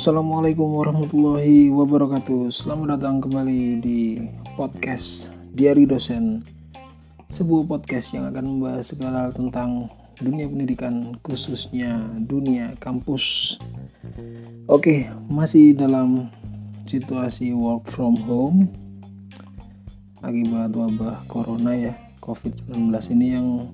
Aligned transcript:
Assalamualaikum 0.00 0.80
warahmatullahi 0.80 1.68
wabarakatuh. 1.68 2.48
Selamat 2.48 2.96
datang 2.96 3.20
kembali 3.20 3.84
di 3.84 4.16
podcast 4.56 5.28
Diari 5.52 5.84
Dosen. 5.84 6.40
Sebuah 7.28 7.68
podcast 7.68 8.16
yang 8.16 8.24
akan 8.32 8.44
membahas 8.48 8.96
segala 8.96 9.28
tentang 9.28 9.92
dunia 10.16 10.48
pendidikan 10.48 11.20
khususnya 11.20 12.00
dunia 12.16 12.72
kampus. 12.80 13.60
Oke, 14.72 15.04
masih 15.28 15.76
dalam 15.76 16.32
situasi 16.88 17.52
work 17.52 17.84
from 17.84 18.16
home. 18.24 18.72
Akibat 20.24 20.72
wabah 20.80 21.28
corona 21.28 21.76
ya 21.76 21.92
COVID-19 22.24 22.88
ini 23.20 23.26
yang 23.36 23.68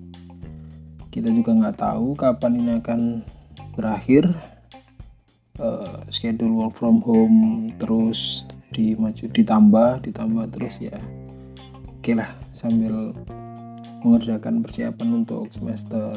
kita 1.14 1.30
juga 1.30 1.54
nggak 1.54 1.78
tahu 1.78 2.18
kapan 2.18 2.58
ini 2.58 2.72
akan 2.82 3.22
berakhir 3.78 4.55
uh, 5.60 6.04
schedule 6.08 6.52
work 6.52 6.74
from 6.76 7.00
home 7.04 7.70
terus 7.80 8.44
dimaju 8.72 9.24
ditambah 9.30 9.90
ditambah 10.04 10.44
terus 10.52 10.74
ya. 10.80 10.96
Oke 11.98 12.12
lah 12.14 12.36
sambil 12.52 13.12
mengerjakan 14.04 14.62
persiapan 14.62 15.24
untuk 15.24 15.50
semester 15.50 16.14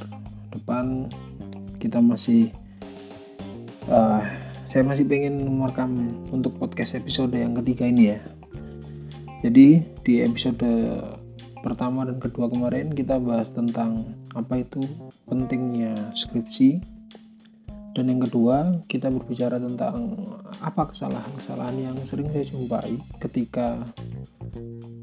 depan 0.53 1.09
kita 1.81 2.01
masih 2.03 2.51
uh, 3.89 4.21
saya 4.69 4.85
masih 4.85 5.07
pengen 5.09 5.49
merekam 5.49 5.97
untuk 6.29 6.53
podcast 6.61 6.93
episode 6.93 7.33
yang 7.33 7.57
ketiga 7.57 7.89
ini 7.89 8.13
ya. 8.13 8.19
Jadi 9.39 9.81
di 10.03 10.13
episode 10.19 10.61
pertama 11.63 12.07
dan 12.07 12.19
kedua 12.19 12.51
kemarin 12.51 12.91
kita 12.91 13.19
bahas 13.19 13.51
tentang 13.51 14.15
apa 14.35 14.63
itu 14.63 14.83
pentingnya 15.27 16.11
skripsi 16.15 16.98
dan 17.99 18.15
yang 18.15 18.23
kedua, 18.23 18.79
kita 18.87 19.11
berbicara 19.11 19.59
tentang 19.59 20.15
apa 20.63 20.87
kesalahan-kesalahan 20.87 21.75
yang 21.83 21.97
sering 22.07 22.31
saya 22.31 22.47
jumpai 22.47 22.95
ketika 23.19 23.75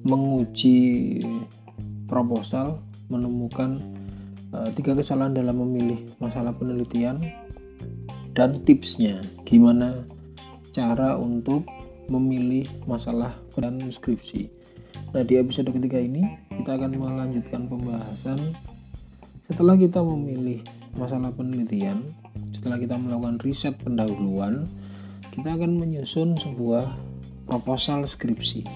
menguji 0.00 1.20
proposal, 2.08 2.80
menemukan 3.12 3.77
uh, 4.56 4.72
tiga 4.72 4.97
kesalahan 4.97 5.36
dalam 5.36 5.61
memilih 5.61 6.08
masalah 6.16 6.56
penelitian 6.56 7.20
dan 8.33 8.64
tipsnya 8.64 9.20
gimana 9.44 10.08
cara 10.72 11.20
untuk 11.20 11.69
memilih 12.08 12.64
masalah 12.88 13.36
dan 13.60 13.77
skripsi. 13.92 14.48
Nah, 15.12 15.20
di 15.20 15.36
episode 15.36 15.69
ketiga 15.69 16.00
ini 16.00 16.25
kita 16.48 16.81
akan 16.81 16.97
melanjutkan 16.97 17.69
pembahasan 17.69 18.56
setelah 19.53 19.77
kita 19.77 20.00
memilih 20.00 20.64
masalah 20.97 21.28
penelitian 21.36 22.08
setelah 22.67 22.83
kita 22.83 22.98
melakukan 22.98 23.39
riset 23.47 23.78
pendahuluan 23.78 24.67
kita 25.31 25.55
akan 25.55 25.78
menyusun 25.78 26.34
sebuah 26.34 26.98
proposal 27.47 28.11
skripsi. 28.11 28.67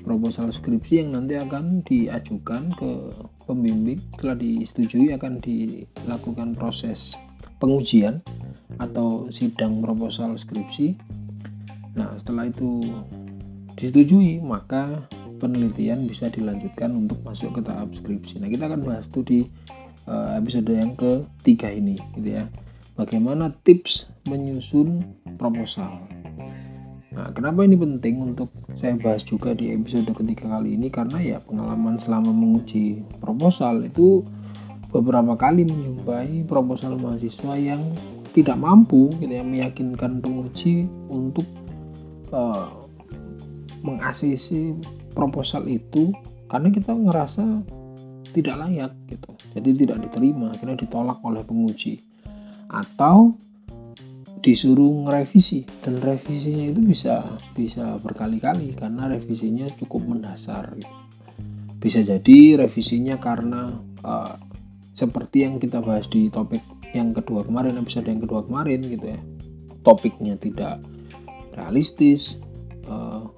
Proposal 0.00 0.48
skripsi 0.48 1.04
yang 1.04 1.12
nanti 1.12 1.36
akan 1.36 1.84
diajukan 1.84 2.72
ke 2.72 3.12
pembimbing. 3.44 4.00
Setelah 4.16 4.40
disetujui 4.40 5.12
akan 5.12 5.44
dilakukan 5.44 6.56
proses 6.56 7.20
pengujian 7.60 8.24
atau 8.80 9.28
sidang 9.28 9.84
proposal 9.84 10.40
skripsi. 10.40 10.96
Nah 11.92 12.16
setelah 12.16 12.48
itu 12.48 12.80
disetujui 13.76 14.40
maka 14.40 15.04
penelitian 15.36 16.08
bisa 16.08 16.32
dilanjutkan 16.32 16.96
untuk 16.96 17.20
masuk 17.28 17.60
ke 17.60 17.60
tahap 17.60 17.92
skripsi. 17.92 18.40
Nah 18.40 18.48
kita 18.48 18.72
akan 18.72 18.80
bahas 18.80 19.04
itu 19.04 19.20
di 19.20 19.40
eh, 20.08 20.30
episode 20.40 20.72
yang 20.72 20.96
ketiga 20.96 21.68
ini 21.68 22.00
gitu 22.16 22.40
ya 22.40 22.48
bagaimana 22.96 23.52
tips 23.64 24.12
menyusun 24.28 25.16
proposal. 25.40 26.04
Nah, 27.12 27.28
kenapa 27.36 27.68
ini 27.68 27.76
penting 27.76 28.32
untuk 28.32 28.48
saya 28.80 28.96
bahas 28.96 29.20
juga 29.20 29.52
di 29.52 29.68
episode 29.68 30.08
ketiga 30.16 30.48
kali 30.48 30.80
ini? 30.80 30.88
Karena 30.88 31.20
ya 31.20 31.38
pengalaman 31.44 32.00
selama 32.00 32.32
menguji 32.32 33.04
proposal 33.20 33.84
itu 33.84 34.24
beberapa 34.88 35.36
kali 35.36 35.68
menjumpai 35.68 36.48
proposal 36.48 36.96
mahasiswa 36.96 37.52
yang 37.56 37.80
tidak 38.32 38.56
mampu 38.56 39.12
gitu 39.20 39.28
ya 39.28 39.44
meyakinkan 39.44 40.24
penguji 40.24 40.88
untuk 41.12 41.44
uh, 42.32 42.80
mengasisi 43.84 44.72
proposal 45.12 45.68
itu 45.68 46.16
karena 46.48 46.72
kita 46.72 46.96
ngerasa 46.96 47.44
tidak 48.32 48.56
layak 48.56 48.92
gitu. 49.12 49.36
Jadi 49.52 49.84
tidak 49.84 50.00
diterima 50.08 50.56
akhirnya 50.56 50.80
ditolak 50.80 51.20
oleh 51.20 51.44
penguji 51.44 52.11
atau 52.72 53.36
disuruh 54.42 55.06
ngerevisi 55.06 55.62
dan 55.86 56.02
revisinya 56.02 56.74
itu 56.74 56.82
bisa 56.82 57.22
bisa 57.54 57.94
berkali-kali 58.02 58.74
karena 58.74 59.06
revisinya 59.06 59.70
cukup 59.78 60.02
mendasar. 60.02 60.74
Bisa 61.78 62.02
jadi 62.02 62.58
revisinya 62.58 63.22
karena 63.22 63.70
uh, 64.02 64.34
seperti 64.98 65.46
yang 65.46 65.62
kita 65.62 65.78
bahas 65.78 66.10
di 66.10 66.26
topik 66.26 66.62
yang 66.90 67.14
kedua 67.14 67.46
kemarin 67.46 67.78
episode 67.78 68.10
yang 68.10 68.18
kedua 68.18 68.42
kemarin 68.42 68.82
gitu 68.82 69.14
ya. 69.14 69.20
Topiknya 69.86 70.34
tidak 70.38 70.82
realistis 71.54 72.34
uh, 72.90 73.30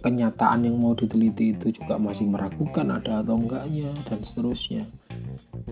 kenyataan 0.00 0.64
yang 0.64 0.80
mau 0.80 0.96
diteliti 0.96 1.52
itu 1.52 1.76
juga 1.76 2.00
masih 2.00 2.32
meragukan 2.32 2.88
ada 2.96 3.20
atau 3.20 3.36
enggaknya 3.36 3.92
dan 4.08 4.24
seterusnya 4.24 4.88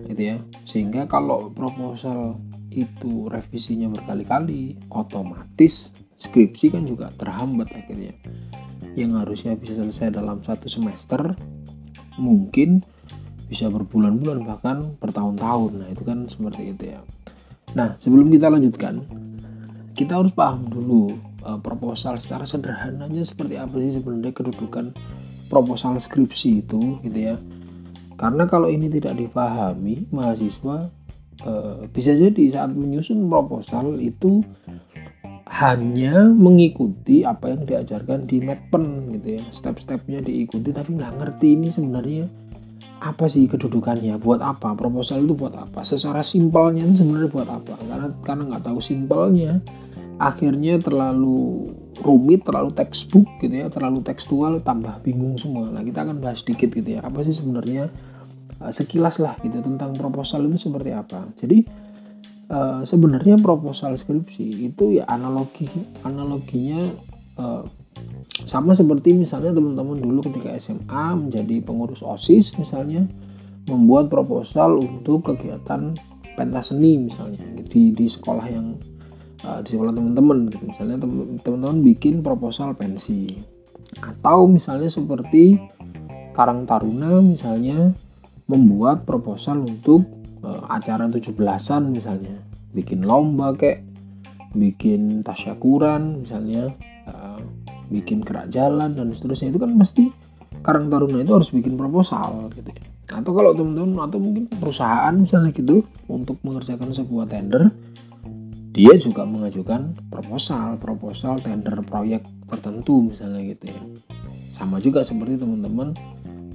gitu 0.05 0.21
ya. 0.21 0.37
Sehingga 0.69 1.09
kalau 1.09 1.49
proposal 1.49 2.37
itu 2.69 3.27
revisinya 3.29 3.89
berkali-kali 3.89 4.77
otomatis 4.93 5.89
skripsi 6.19 6.75
kan 6.75 6.83
juga 6.85 7.09
terhambat 7.15 7.71
akhirnya. 7.73 8.13
Yang 8.93 9.11
harusnya 9.25 9.53
bisa 9.55 9.73
selesai 9.77 10.13
dalam 10.13 10.43
satu 10.43 10.67
semester 10.67 11.33
mungkin 12.19 12.83
bisa 13.49 13.71
berbulan-bulan 13.71 14.45
bahkan 14.45 14.77
bertahun-tahun. 15.01 15.71
Nah 15.81 15.87
itu 15.89 16.03
kan 16.05 16.27
seperti 16.29 16.75
itu 16.75 16.83
ya. 16.93 17.01
Nah 17.73 17.97
sebelum 17.97 18.29
kita 18.29 18.51
lanjutkan 18.51 19.01
kita 19.97 20.15
harus 20.21 20.31
paham 20.31 20.69
dulu 20.69 21.11
uh, 21.43 21.59
proposal 21.59 22.15
secara 22.21 22.45
sederhananya 22.45 23.25
seperti 23.25 23.59
apa 23.59 23.75
sih 23.81 23.99
sebenarnya 23.99 24.31
kedudukan 24.31 24.95
proposal 25.49 25.97
skripsi 25.97 26.63
itu 26.67 27.01
gitu 27.01 27.19
ya. 27.19 27.35
Karena 28.19 28.45
kalau 28.51 28.67
ini 28.67 28.91
tidak 28.91 29.15
dipahami 29.15 30.11
mahasiswa 30.11 30.98
Eh, 31.39 31.87
bisa 31.95 32.11
jadi 32.11 32.43
saat 32.51 32.75
menyusun 32.75 33.23
proposal 33.31 33.95
itu 33.95 34.43
hanya 35.49 36.27
mengikuti 36.27 37.23
apa 37.23 37.55
yang 37.55 37.63
diajarkan 37.63 38.27
di 38.27 38.43
Medpen 38.43 39.15
gitu 39.15 39.39
ya. 39.39 39.43
Step-stepnya 39.55 40.19
diikuti 40.19 40.75
tapi 40.75 40.99
nggak 40.99 41.15
ngerti 41.15 41.47
ini 41.55 41.71
sebenarnya 41.71 42.27
apa 42.99 43.31
sih 43.31 43.47
kedudukannya 43.47 44.19
buat 44.19 44.43
apa 44.43 44.75
proposal 44.75 45.23
itu 45.23 45.31
buat 45.31 45.55
apa 45.55 45.87
secara 45.87 46.19
simpelnya 46.19 46.83
sebenarnya 46.91 47.31
buat 47.31 47.47
apa. 47.47 47.73
Karena 47.87 48.07
karena 48.19 48.43
nggak 48.51 48.63
tahu 48.67 48.79
simpelnya 48.83 49.63
akhirnya 50.19 50.75
terlalu 50.83 51.71
rumit 52.03 52.43
terlalu 52.43 52.75
textbook 52.75 53.27
gitu 53.39 53.55
ya 53.55 53.71
terlalu 53.71 54.03
tekstual 54.03 54.59
tambah 54.59 54.99
bingung 55.07 55.39
semua. 55.39 55.71
Nah 55.71 55.87
kita 55.87 56.03
akan 56.03 56.19
bahas 56.19 56.43
sedikit 56.43 56.67
gitu 56.75 56.99
ya 56.99 56.99
apa 56.99 57.23
sih 57.23 57.31
sebenarnya 57.31 57.87
uh, 58.61 58.71
sekilas 58.71 59.19
lah 59.19 59.35
gitu 59.41 59.59
tentang 59.63 59.95
proposal 59.95 60.47
itu 60.47 60.69
seperti 60.69 60.91
apa. 60.91 61.27
Jadi 61.39 61.63
uh, 62.51 62.81
sebenarnya 62.83 63.39
proposal 63.39 63.95
skripsi 63.95 64.69
itu 64.69 64.99
ya 64.99 65.07
analogi 65.07 65.69
analoginya 66.03 66.91
uh, 67.39 67.63
sama 68.47 68.71
seperti 68.71 69.11
misalnya 69.11 69.51
teman-teman 69.51 69.99
dulu 69.99 70.31
ketika 70.31 70.55
SMA 70.59 71.05
menjadi 71.19 71.61
pengurus 71.63 72.01
OSIS 72.01 72.55
misalnya 72.55 73.03
membuat 73.67 74.07
proposal 74.09 74.79
untuk 74.79 75.29
kegiatan 75.29 75.93
pentas 76.33 76.71
seni 76.71 76.95
misalnya 76.95 77.43
di 77.67 77.91
di 77.91 78.07
sekolah 78.07 78.45
yang 78.47 78.79
uh, 79.43 79.59
di 79.59 79.75
sekolah 79.75 79.91
teman-teman 79.91 80.47
gitu 80.49 80.65
misalnya 80.71 80.97
teman-teman 81.43 81.83
bikin 81.83 82.23
proposal 82.23 82.73
pensi 82.73 83.35
atau 83.99 84.47
misalnya 84.47 84.87
seperti 84.87 85.59
Karang 86.31 86.63
Taruna 86.63 87.19
misalnya 87.19 87.91
membuat 88.49 89.05
proposal 89.05 89.61
untuk 89.63 90.09
uh, 90.41 90.65
acara 90.73 91.05
17-an 91.05 91.93
misalnya. 91.93 92.41
Bikin 92.73 93.05
lomba 93.05 93.53
kayak 93.53 93.85
bikin 94.57 95.21
tasyakuran 95.21 96.25
misalnya 96.25 96.73
uh, 97.05 97.37
bikin 97.93 98.25
kerak 98.25 98.49
jalan 98.49 98.97
dan 98.97 99.13
seterusnya. 99.13 99.53
Itu 99.53 99.61
kan 99.61 99.77
pasti 99.77 100.09
Karang 100.59 100.91
Taruna 100.91 101.23
itu 101.23 101.31
harus 101.31 101.53
bikin 101.53 101.77
proposal 101.77 102.49
gitu. 102.51 102.73
Ya 102.73 102.89
atau 103.09 103.33
kalau 103.33 103.57
teman-teman 103.57 104.05
atau 104.05 104.21
mungkin 104.21 104.45
perusahaan 104.45 105.13
misalnya 105.17 105.49
gitu 105.49 105.81
untuk 106.05 106.37
mengerjakan 106.45 106.93
sebuah 106.93 107.25
tender 107.25 107.73
dia 108.69 108.93
juga 109.01 109.25
mengajukan 109.25 109.97
proposal 110.13 110.77
proposal 110.77 111.41
tender 111.41 111.81
proyek 111.81 112.21
tertentu 112.45 113.09
misalnya 113.09 113.41
gitu 113.49 113.65
ya. 113.73 113.81
Sama 114.61 114.77
juga 114.77 115.01
seperti 115.01 115.41
teman-teman 115.41 115.97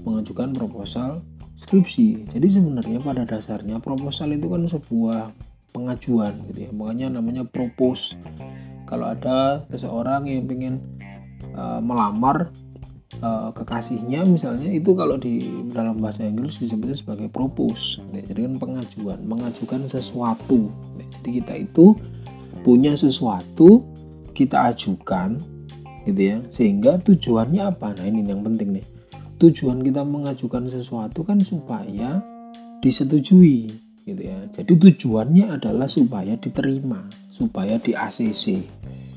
mengajukan 0.07 0.55
proposal 0.55 1.27
skripsi. 1.65 2.31
Jadi 2.37 2.47
sebenarnya 2.53 3.01
pada 3.01 3.25
dasarnya 3.25 3.81
proposal 3.81 4.37
itu 4.37 4.47
kan 4.47 4.69
sebuah 4.69 5.21
pengajuan 5.73 6.45
gitu 6.53 6.69
ya. 6.69 6.71
Makanya 6.71 7.19
namanya 7.19 7.43
propose. 7.49 8.15
kalau 8.85 9.17
ada 9.17 9.65
seseorang 9.73 10.29
yang 10.29 10.45
ingin 10.45 10.77
uh, 11.57 11.81
melamar 11.81 12.53
uh, 13.23 13.51
kekasihnya 13.55 14.27
misalnya 14.27 14.73
itu 14.73 14.91
kalau 14.97 15.21
di 15.21 15.41
dalam 15.71 16.01
bahasa 16.01 16.25
Inggris 16.27 16.59
disebutnya 16.59 16.97
sebagai 16.97 17.29
propose 17.31 18.01
jadi 18.11 18.49
kan 18.49 18.55
pengajuan 18.59 19.19
mengajukan 19.23 19.87
sesuatu 19.87 20.73
jadi 21.21 21.29
kita 21.43 21.55
itu 21.69 21.95
punya 22.65 22.97
sesuatu 22.97 23.85
kita 24.33 24.73
ajukan 24.75 25.39
gitu 26.09 26.21
ya 26.21 26.39
sehingga 26.51 26.99
tujuannya 27.01 27.63
apa 27.65 27.95
nah 27.95 28.05
ini 28.05 28.25
yang 28.27 28.43
penting 28.43 28.81
nih 28.81 28.87
tujuan 29.45 29.85
kita 29.85 30.03
mengajukan 30.03 30.73
sesuatu 30.73 31.21
kan 31.21 31.41
supaya 31.45 32.25
disetujui 32.81 33.69
gitu 34.05 34.21
ya. 34.21 34.49
Jadi 34.53 34.73
tujuannya 34.77 35.57
adalah 35.61 35.89
supaya 35.89 36.37
diterima 36.37 37.05
supaya 37.29 37.77
di 37.81 37.93
ACC 37.93 38.63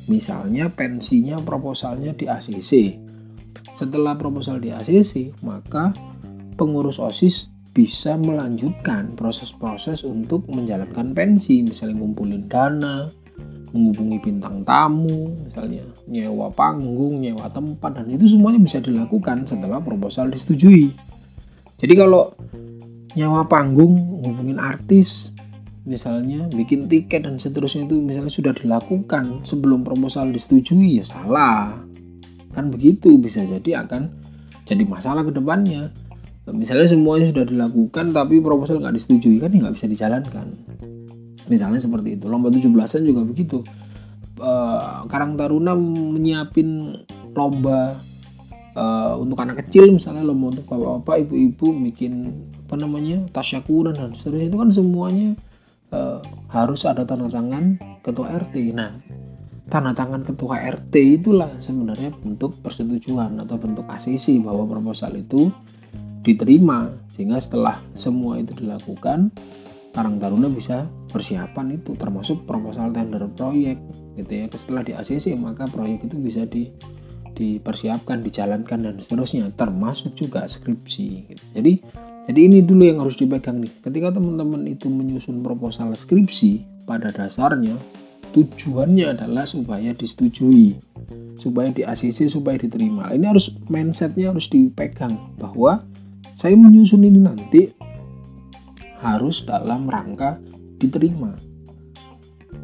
misalnya 0.08 0.72
pensinya 0.72 1.38
proposalnya 1.44 2.16
di 2.16 2.26
ACC 2.26 2.96
setelah 3.78 4.18
proposal 4.18 4.58
di 4.58 4.74
ACC 4.74 5.44
maka 5.46 5.94
pengurus 6.58 6.98
OSIS 6.98 7.54
bisa 7.76 8.18
melanjutkan 8.18 9.14
proses-proses 9.14 10.02
untuk 10.02 10.50
menjalankan 10.50 11.14
pensi 11.14 11.62
misalnya 11.62 12.02
ngumpulin 12.02 12.50
dana 12.50 13.06
menghubungi 13.72 14.18
bintang 14.24 14.64
tamu, 14.64 15.36
misalnya 15.44 15.84
nyewa 16.08 16.48
panggung, 16.56 17.20
nyewa 17.20 17.52
tempat, 17.52 18.00
dan 18.00 18.08
itu 18.10 18.32
semuanya 18.32 18.60
bisa 18.64 18.80
dilakukan 18.80 19.44
setelah 19.46 19.84
proposal 19.84 20.32
disetujui. 20.32 20.92
Jadi 21.78 21.94
kalau 21.94 22.34
nyewa 23.14 23.44
panggung, 23.46 24.24
hubungin 24.24 24.58
artis, 24.58 25.36
misalnya 25.84 26.48
bikin 26.52 26.88
tiket 26.90 27.28
dan 27.28 27.38
seterusnya 27.38 27.88
itu 27.88 28.02
misalnya 28.02 28.32
sudah 28.32 28.54
dilakukan 28.56 29.44
sebelum 29.46 29.84
proposal 29.84 30.32
disetujui 30.32 31.04
ya 31.04 31.06
salah. 31.06 31.78
Kan 32.56 32.74
begitu 32.74 33.14
bisa 33.22 33.44
jadi 33.46 33.86
akan 33.86 34.10
jadi 34.66 34.84
masalah 34.84 35.24
ke 35.28 35.32
depannya. 35.32 35.94
Misalnya 36.48 36.88
semuanya 36.88 37.28
sudah 37.36 37.44
dilakukan 37.44 38.16
tapi 38.16 38.40
proposal 38.40 38.80
nggak 38.80 38.96
disetujui 38.96 39.36
kan 39.44 39.52
ya 39.52 39.68
nggak 39.68 39.76
bisa 39.76 39.88
dijalankan 39.92 40.48
misalnya 41.48 41.80
seperti 41.82 42.20
itu. 42.20 42.26
Lomba 42.28 42.52
17-an 42.52 43.04
juga 43.04 43.22
begitu. 43.24 43.64
Uh, 44.38 45.04
Karang 45.10 45.34
Taruna 45.34 45.74
menyiapin 45.74 46.94
lomba 47.34 47.98
uh, 48.78 49.18
untuk 49.18 49.42
anak 49.42 49.66
kecil 49.66 49.90
misalnya 49.90 50.22
lomba 50.22 50.54
untuk 50.54 50.70
bapak-bapak 50.70 51.26
ibu-ibu 51.26 51.74
bikin 51.90 52.14
apa 52.70 52.76
namanya 52.78 53.26
tasyakuran 53.34 53.98
dan 53.98 54.14
seterusnya. 54.14 54.54
Itu 54.54 54.58
kan 54.62 54.70
semuanya 54.70 55.34
uh, 55.92 56.22
harus 56.54 56.86
ada 56.86 57.04
tanda 57.04 57.28
tangan 57.32 57.82
ketua 58.06 58.38
RT 58.38 58.56
nah 58.78 58.94
tanda 59.68 59.92
tangan 59.92 60.24
ketua 60.24 60.64
RT 60.64 60.96
itulah 61.20 61.52
sebenarnya 61.60 62.16
bentuk 62.16 62.56
persetujuan 62.64 63.36
atau 63.44 63.60
bentuk 63.60 63.84
ACC 63.84 64.40
bahwa 64.40 64.64
proposal 64.64 65.18
itu 65.20 65.52
diterima. 66.24 66.92
Sehingga 67.16 67.42
setelah 67.42 67.82
semua 67.98 68.38
itu 68.40 68.54
dilakukan 68.56 69.34
Karang 69.98 70.22
Taruna 70.22 70.46
bisa 70.46 70.86
persiapan 71.10 71.82
itu 71.82 71.98
termasuk 71.98 72.46
proposal 72.46 72.94
tender 72.94 73.26
proyek 73.34 73.82
gitu 74.14 74.30
ya. 74.30 74.46
Setelah 74.54 74.86
di 74.86 74.94
ACC 74.94 75.34
maka 75.34 75.66
proyek 75.66 76.06
itu 76.06 76.22
bisa 76.22 76.46
di 76.46 76.70
dipersiapkan 77.34 78.22
dijalankan 78.22 78.78
dan 78.78 78.96
seterusnya 79.02 79.50
termasuk 79.58 80.14
juga 80.14 80.46
skripsi 80.46 81.08
gitu. 81.34 81.44
jadi 81.54 81.74
jadi 82.30 82.40
ini 82.46 82.58
dulu 82.62 82.84
yang 82.86 83.02
harus 83.02 83.18
dipegang 83.18 83.58
nih. 83.58 83.74
Ketika 83.82 84.14
teman-teman 84.14 84.70
itu 84.70 84.86
menyusun 84.86 85.42
proposal 85.42 85.98
skripsi 85.98 86.86
pada 86.86 87.10
dasarnya 87.10 87.74
tujuannya 88.38 89.18
adalah 89.18 89.50
supaya 89.50 89.98
disetujui 89.98 90.78
supaya 91.42 91.74
di 91.74 91.82
ACC 91.82 92.30
supaya 92.30 92.62
diterima. 92.62 93.10
Ini 93.10 93.26
harus 93.34 93.50
mindsetnya 93.66 94.30
harus 94.30 94.46
dipegang 94.46 95.38
bahwa 95.42 95.82
saya 96.38 96.54
menyusun 96.54 97.02
ini 97.02 97.18
nanti 97.18 97.74
harus 99.02 99.46
dalam 99.46 99.86
rangka 99.86 100.42
diterima. 100.78 101.34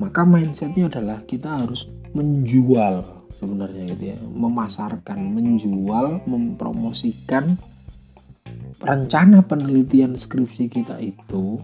Maka 0.02 0.26
mindsetnya 0.26 0.90
adalah 0.90 1.22
kita 1.26 1.62
harus 1.62 1.86
menjual 2.18 3.26
sebenarnya 3.38 3.84
gitu 3.94 4.04
ya. 4.14 4.18
Memasarkan 4.22 5.20
menjual 5.34 6.26
mempromosikan 6.26 7.58
rencana 8.82 9.46
penelitian 9.46 10.18
skripsi 10.18 10.66
kita 10.68 10.98
itu 11.00 11.62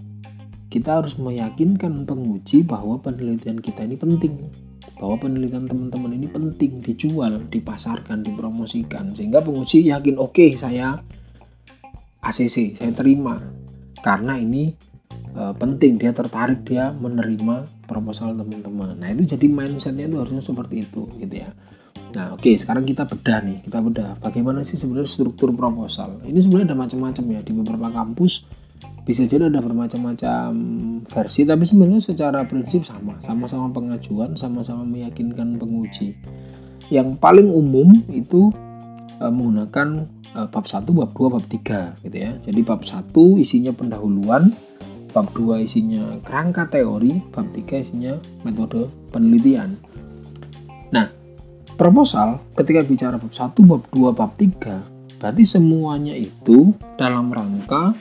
kita 0.70 1.02
harus 1.02 1.18
meyakinkan 1.18 2.06
penguji 2.06 2.62
bahwa 2.62 3.02
penelitian 3.02 3.58
kita 3.58 3.82
ini 3.86 3.98
penting. 3.98 4.54
Bahwa 5.00 5.18
penelitian 5.18 5.66
teman-teman 5.66 6.14
ini 6.14 6.28
penting 6.30 6.84
dijual 6.86 7.50
dipasarkan 7.50 8.22
dipromosikan. 8.22 9.16
Sehingga 9.18 9.42
penguji 9.42 9.90
yakin 9.90 10.22
oke 10.22 10.38
okay, 10.38 10.54
saya 10.54 11.02
ACC 12.20 12.76
saya 12.76 12.92
terima 12.92 13.40
karena 14.00 14.40
ini 14.40 14.74
e, 15.34 15.42
penting 15.56 16.00
dia 16.00 16.12
tertarik 16.16 16.66
dia 16.66 16.92
menerima 16.94 17.86
proposal 17.86 18.34
teman-teman. 18.36 18.98
Nah 18.98 19.10
itu 19.14 19.36
jadi 19.36 19.46
mindsetnya 19.48 20.10
itu 20.10 20.18
harusnya 20.18 20.44
seperti 20.44 20.86
itu 20.86 21.06
gitu 21.20 21.36
ya. 21.36 21.50
Nah 22.16 22.34
oke 22.34 22.42
okay, 22.42 22.58
sekarang 22.58 22.88
kita 22.88 23.06
bedah 23.06 23.40
nih 23.46 23.58
kita 23.66 23.80
bedah. 23.84 24.12
Bagaimana 24.22 24.66
sih 24.66 24.80
sebenarnya 24.80 25.10
struktur 25.10 25.54
proposal? 25.54 26.22
Ini 26.26 26.40
sebenarnya 26.42 26.74
ada 26.74 26.78
macam-macam 26.78 27.24
ya 27.38 27.42
di 27.46 27.52
beberapa 27.54 27.88
kampus 27.94 28.34
bisa 29.10 29.26
jadi 29.26 29.50
ada 29.50 29.58
bermacam-macam 29.58 30.54
versi 31.10 31.42
tapi 31.42 31.66
sebenarnya 31.66 31.98
secara 31.98 32.46
prinsip 32.46 32.86
sama 32.86 33.18
sama-sama 33.26 33.74
pengajuan 33.74 34.38
sama-sama 34.38 34.86
meyakinkan 34.86 35.58
penguji. 35.58 36.14
Yang 36.94 37.18
paling 37.22 37.50
umum 37.50 37.90
itu 38.10 38.54
e, 39.18 39.26
menggunakan 39.30 40.19
bab 40.34 40.66
1, 40.66 40.86
bab 40.90 41.12
2, 41.14 41.34
bab 41.34 41.46
3 41.46 42.06
gitu 42.06 42.18
ya. 42.18 42.32
Jadi 42.46 42.60
bab 42.62 42.82
1 42.86 43.42
isinya 43.42 43.72
pendahuluan, 43.74 44.54
bab 45.12 45.32
2 45.34 45.66
isinya 45.66 46.18
kerangka 46.22 46.70
teori, 46.70 47.18
bab 47.34 47.50
3 47.52 47.84
isinya 47.84 48.14
metode 48.46 48.90
penelitian. 49.10 49.78
Nah, 50.94 51.10
proposal 51.78 52.42
ketika 52.54 52.86
bicara 52.86 53.16
bab 53.18 53.34
1, 53.34 53.56
bab 53.66 53.84
2, 53.90 54.14
bab 54.14 54.32
3 54.38 55.00
berarti 55.20 55.44
semuanya 55.44 56.16
itu 56.16 56.72
dalam 56.96 57.28
rangka 57.30 57.92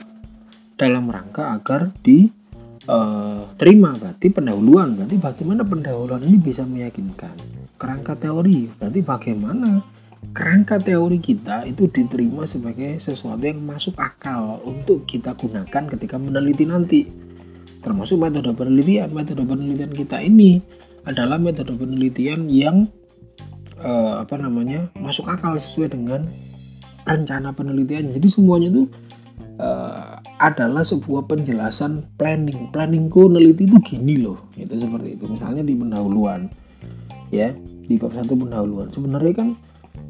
dalam 0.79 1.11
rangka 1.11 1.51
agar 1.51 1.91
di 1.99 2.31
uh, 2.87 3.43
terima 3.59 3.91
berarti 3.91 4.31
pendahuluan 4.31 4.95
berarti 4.95 5.19
bagaimana 5.19 5.67
pendahuluan 5.67 6.23
ini 6.23 6.39
bisa 6.39 6.63
meyakinkan 6.63 7.35
kerangka 7.75 8.15
teori 8.15 8.71
berarti 8.79 8.99
bagaimana 9.03 9.83
kerangka 10.35 10.77
teori 10.77 11.17
kita 11.17 11.65
itu 11.65 11.89
diterima 11.89 12.45
sebagai 12.45 13.01
sesuatu 13.01 13.41
yang 13.41 13.63
masuk 13.65 13.97
akal 13.97 14.61
untuk 14.67 15.07
kita 15.09 15.33
gunakan 15.33 15.83
ketika 15.95 16.15
meneliti 16.19 16.63
nanti. 16.67 17.01
Termasuk 17.79 18.19
metode 18.19 18.51
penelitian. 18.53 19.09
Metode 19.15 19.43
penelitian 19.47 19.91
kita 19.95 20.19
ini 20.19 20.59
adalah 21.07 21.39
metode 21.39 21.71
penelitian 21.73 22.51
yang 22.51 22.85
uh, 23.79 24.21
apa 24.21 24.35
namanya 24.35 24.91
masuk 24.99 25.25
akal 25.31 25.55
sesuai 25.55 25.95
dengan 25.95 26.27
rencana 27.07 27.55
penelitian. 27.55 28.11
Jadi 28.13 28.27
semuanya 28.27 28.67
itu 28.69 28.83
uh, 29.57 30.19
adalah 30.37 30.83
sebuah 30.83 31.25
penjelasan 31.25 32.15
planning. 32.19 32.69
Planningku 32.69 33.31
neliti 33.31 33.65
itu 33.65 33.77
gini 33.81 34.19
loh, 34.19 34.51
itu 34.59 34.75
seperti 34.75 35.15
itu. 35.15 35.25
Misalnya 35.25 35.63
di 35.63 35.73
pendahuluan, 35.73 36.51
ya 37.31 37.55
di 37.89 37.95
bab 37.97 38.13
satu 38.13 38.35
pendahuluan. 38.35 38.91
Sebenarnya 38.91 39.33
kan 39.33 39.49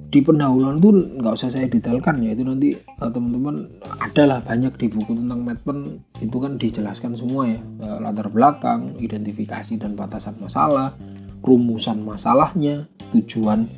di 0.10 0.26
pendahuluan 0.26 0.82
itu 0.82 0.90
nggak 1.22 1.34
usah 1.38 1.54
saya 1.54 1.70
detailkan 1.70 2.18
ya. 2.26 2.34
Itu 2.34 2.42
nanti 2.42 2.74
uh, 2.74 3.10
teman-teman 3.14 3.70
adalah 4.02 4.42
banyak 4.42 4.74
di 4.82 4.88
buku 4.90 5.14
tentang 5.14 5.46
Medpen 5.46 6.02
itu 6.18 6.38
kan 6.42 6.58
dijelaskan 6.58 7.14
semua 7.14 7.46
ya. 7.46 7.62
Uh, 7.78 7.98
latar 8.02 8.28
belakang 8.34 8.98
identifikasi 8.98 9.78
dan 9.78 9.94
batasan 9.94 10.42
masalah 10.42 10.98
rumusan 11.46 12.04
masalahnya 12.04 12.90
tujuan 13.16 13.70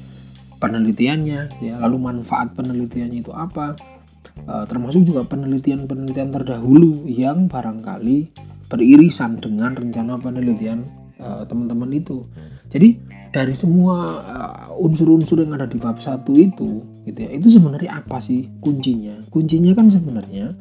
penelitiannya 0.58 1.62
ya 1.62 1.74
lalu 1.84 1.98
manfaat 2.00 2.56
penelitiannya 2.56 3.20
itu 3.20 3.36
apa. 3.36 3.76
Uh, 4.48 4.64
termasuk 4.64 5.04
juga 5.04 5.28
penelitian-penelitian 5.28 6.32
terdahulu 6.32 7.04
yang 7.12 7.52
barangkali 7.52 8.32
beririsan 8.72 9.44
dengan 9.44 9.76
rencana 9.76 10.16
penelitian 10.16 10.88
teman-teman 11.22 11.94
itu. 11.94 12.26
Jadi 12.74 12.98
dari 13.32 13.56
semua 13.56 13.96
uh, 14.20 14.68
unsur-unsur 14.76 15.40
yang 15.40 15.56
ada 15.56 15.64
di 15.64 15.80
bab 15.80 16.04
satu 16.04 16.36
itu 16.36 16.84
gitu 17.08 17.18
ya 17.18 17.32
itu 17.32 17.48
sebenarnya 17.48 18.04
apa 18.04 18.20
sih 18.20 18.52
kuncinya? 18.60 19.24
Kuncinya 19.32 19.72
kan 19.72 19.88
sebenarnya 19.88 20.52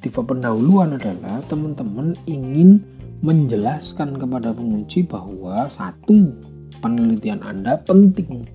di 0.00 0.08
bab 0.08 0.32
pendahuluan 0.32 0.96
adalah 0.96 1.44
teman-teman 1.48 2.16
ingin 2.24 2.80
menjelaskan 3.24 4.20
kepada 4.20 4.52
penguji 4.52 5.04
bahwa 5.04 5.68
satu 5.72 6.32
penelitian 6.80 7.40
anda 7.44 7.80
penting. 7.84 8.48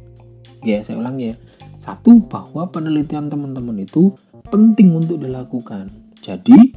Ya 0.66 0.82
saya 0.82 1.02
ulang 1.02 1.18
ya. 1.22 1.34
Satu 1.80 2.22
bahwa 2.26 2.70
penelitian 2.70 3.32
teman-teman 3.32 3.82
itu 3.82 4.14
penting 4.54 4.94
untuk 4.94 5.22
dilakukan. 5.22 5.90
Jadi 6.22 6.76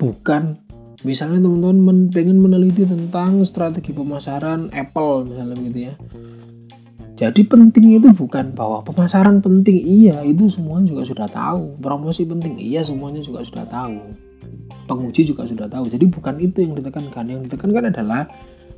bukan 0.00 0.58
misalnya 1.02 1.42
teman-teman 1.42 1.78
men 1.82 1.98
pengen 2.10 2.38
meneliti 2.38 2.86
tentang 2.86 3.42
strategi 3.42 3.90
pemasaran 3.90 4.70
Apple 4.70 5.26
misalnya 5.26 5.56
gitu 5.58 5.80
ya. 5.90 5.94
Jadi 7.22 7.46
penting 7.46 8.02
itu 8.02 8.08
bukan 8.10 8.50
bahwa 8.50 8.82
pemasaran 8.82 9.38
penting 9.38 9.78
iya 9.78 10.26
itu 10.26 10.50
semuanya 10.50 10.90
juga 10.90 11.02
sudah 11.06 11.28
tahu. 11.30 11.78
Promosi 11.78 12.26
penting 12.26 12.58
iya 12.58 12.82
semuanya 12.82 13.22
juga 13.22 13.46
sudah 13.46 13.62
tahu. 13.68 13.98
Penguji 14.90 15.30
juga 15.30 15.46
sudah 15.46 15.70
tahu. 15.70 15.86
Jadi 15.86 16.02
bukan 16.10 16.42
itu 16.42 16.66
yang 16.66 16.74
ditekankan. 16.74 17.24
Yang 17.30 17.40
ditekankan 17.46 17.94
adalah 17.94 18.26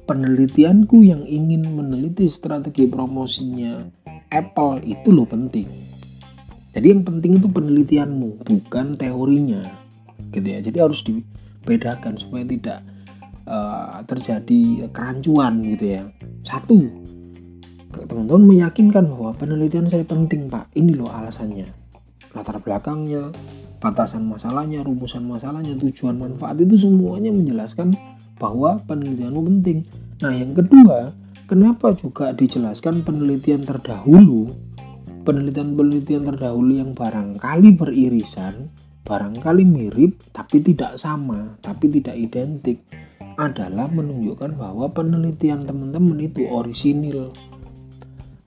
penelitianku 0.04 1.09
yang 1.09 1.25
ingin 1.25 1.64
meneliti 1.73 2.28
strategi 2.28 2.85
promosinya 2.85 3.81
Apple 4.28 4.85
itu 4.85 5.09
loh 5.09 5.25
penting. 5.25 5.64
Jadi 6.75 6.87
yang 6.90 7.00
penting 7.07 7.40
itu 7.40 7.49
penelitianmu 7.49 8.45
bukan 8.45 8.99
teorinya. 8.99 9.62
Gitu 10.35 10.45
ya. 10.45 10.59
Jadi 10.61 10.76
harus 10.85 11.00
di 11.00 11.23
bedakan 11.64 12.14
supaya 12.21 12.44
tidak 12.44 12.78
uh, 13.49 14.00
terjadi 14.06 14.88
kerancuan 14.92 15.64
gitu 15.64 16.00
ya. 16.00 16.02
Satu 16.44 16.78
teman-teman 17.94 18.44
meyakinkan 18.50 19.06
bahwa 19.11 19.33
penelitian 19.35 19.88
saya 19.88 20.04
penting 20.04 20.47
pak. 20.47 20.68
Ini 20.76 20.92
loh 20.94 21.11
alasannya. 21.11 21.66
Latar 22.35 22.59
belakangnya 22.61 23.30
batasan 23.78 24.25
masalahnya 24.25 24.80
rumusan 24.80 25.28
masalahnya 25.28 25.76
tujuan 25.76 26.16
manfaat 26.16 26.56
itu 26.56 26.88
semuanya 26.88 27.30
menjelaskan 27.30 27.92
bahwa 28.40 28.80
penelitianmu 28.88 29.40
penting. 29.44 29.87
Nah 30.25 30.33
yang 30.33 30.56
kedua 30.56 31.12
kenapa 31.47 31.92
juga 31.94 32.33
dijelaskan 32.33 33.04
penelitian 33.04 33.62
terdahulu 33.62 34.50
penelitian-penelitian 35.25 36.23
terdahulu 36.28 36.73
yang 36.76 36.92
barangkali 36.92 37.75
beririsan 37.75 38.68
barangkali 39.04 39.62
mirip 39.68 40.16
tapi 40.32 40.64
tidak 40.64 40.96
sama, 40.96 41.61
tapi 41.61 41.92
tidak 41.92 42.16
identik 42.16 42.80
adalah 43.37 43.90
menunjukkan 43.90 44.56
bahwa 44.56 44.88
penelitian 44.90 45.68
teman-teman 45.68 46.18
itu 46.25 46.49
orisinil. 46.49 47.30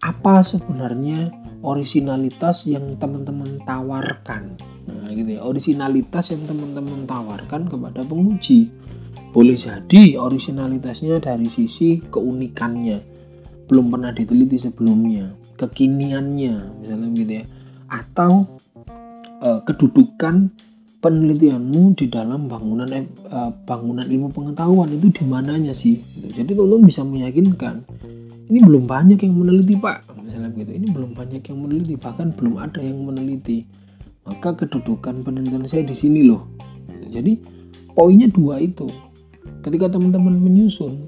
Apa 0.02 0.42
sebenarnya 0.46 1.34
originalitas 1.62 2.66
yang 2.66 2.98
teman-teman 2.98 3.62
tawarkan? 3.66 4.58
Nah, 4.88 5.12
gitu 5.12 5.38
ya, 5.38 5.42
originalitas 5.44 6.32
yang 6.34 6.48
teman-teman 6.48 7.04
tawarkan 7.06 7.68
kepada 7.68 8.02
penguji. 8.06 8.72
Boleh 9.36 9.60
jadi 9.60 10.18
originalitasnya 10.18 11.20
dari 11.20 11.52
sisi 11.52 12.00
keunikannya, 12.02 12.98
belum 13.68 13.92
pernah 13.92 14.16
diteliti 14.16 14.58
sebelumnya, 14.58 15.36
kekiniannya, 15.60 16.82
misalnya 16.82 17.08
gitu 17.14 17.34
ya, 17.44 17.46
atau 17.92 18.58
uh, 19.42 19.60
kedudukan 19.66 20.50
penelitianmu 20.98 21.94
di 21.94 22.10
dalam 22.10 22.50
bangunan 22.50 22.90
uh, 23.30 23.54
bangunan 23.64 24.04
ilmu 24.04 24.34
pengetahuan 24.34 24.90
itu 24.90 25.14
di 25.14 25.24
mananya 25.30 25.74
sih 25.78 26.02
gitu. 26.18 26.42
jadi 26.42 26.52
tolong 26.58 26.82
bisa 26.84 27.06
meyakinkan 27.06 27.86
ini 28.50 28.60
belum 28.64 28.90
banyak 28.90 29.20
yang 29.22 29.36
meneliti 29.38 29.78
pak 29.78 30.10
misalnya 30.20 30.50
begitu 30.50 30.72
ini 30.74 30.88
belum 30.90 31.12
banyak 31.14 31.42
yang 31.46 31.58
meneliti 31.62 31.94
bahkan 32.02 32.34
belum 32.34 32.56
ada 32.58 32.82
yang 32.82 32.98
meneliti 33.06 33.68
maka 34.26 34.58
kedudukan 34.58 35.22
penelitian 35.22 35.64
saya 35.70 35.86
di 35.86 35.96
sini 35.96 36.26
loh 36.26 36.50
gitu. 36.90 37.22
jadi 37.22 37.32
poinnya 37.94 38.28
dua 38.34 38.58
itu 38.58 38.90
ketika 39.62 39.94
teman-teman 39.94 40.34
menyusun 40.34 41.08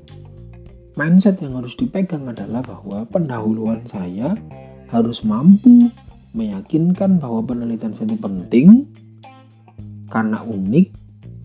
mindset 0.94 1.42
yang 1.42 1.58
harus 1.58 1.74
dipegang 1.80 2.30
adalah 2.30 2.62
bahwa 2.62 3.08
pendahuluan 3.10 3.82
saya 3.90 4.38
harus 4.94 5.22
mampu 5.26 5.90
meyakinkan 6.34 7.18
bahwa 7.18 7.42
penelitian 7.42 7.94
itu 7.94 8.16
penting 8.18 8.68
karena 10.10 10.42
unik 10.42 10.88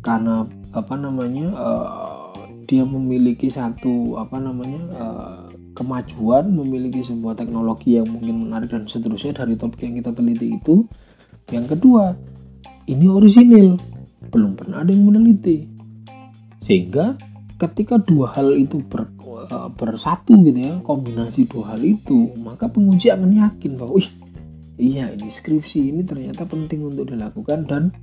karena 0.05 0.45
apa 0.73 0.95
namanya 0.97 1.47
uh, 1.57 2.33
dia 2.65 2.85
memiliki 2.85 3.49
satu 3.53 4.17
apa 4.21 4.41
namanya 4.41 4.83
uh, 4.97 5.45
kemajuan 5.77 6.49
memiliki 6.49 7.05
sebuah 7.05 7.37
teknologi 7.37 7.99
yang 7.99 8.09
mungkin 8.09 8.49
menarik 8.49 8.73
dan 8.73 8.89
seterusnya 8.89 9.45
dari 9.45 9.59
topik 9.59 9.85
yang 9.85 9.99
kita 10.01 10.11
teliti 10.15 10.57
itu. 10.57 10.87
Yang 11.51 11.77
kedua 11.77 12.15
ini 12.89 13.07
orisinil 13.11 13.77
belum 14.33 14.57
pernah 14.57 14.81
ada 14.81 14.91
yang 14.95 15.05
meneliti. 15.05 15.69
Sehingga 16.65 17.19
ketika 17.61 18.01
dua 18.01 18.33
hal 18.33 18.57
itu 18.57 18.81
ber, 18.81 19.13
uh, 19.21 19.69
bersatu 19.73 20.35
gitu 20.43 20.59
ya 20.59 20.75
kombinasi 20.83 21.47
dua 21.47 21.77
hal 21.77 21.81
itu 21.87 22.35
maka 22.43 22.67
penguji 22.67 23.15
akan 23.15 23.31
yakin 23.31 23.79
bahwa 23.79 24.03
wih 24.03 24.11
iya 24.81 25.11
ini 25.15 25.31
skripsi 25.31 25.91
ini 25.95 26.03
ternyata 26.03 26.45
penting 26.45 26.87
untuk 26.89 27.11
dilakukan 27.11 27.67
dan 27.69 27.95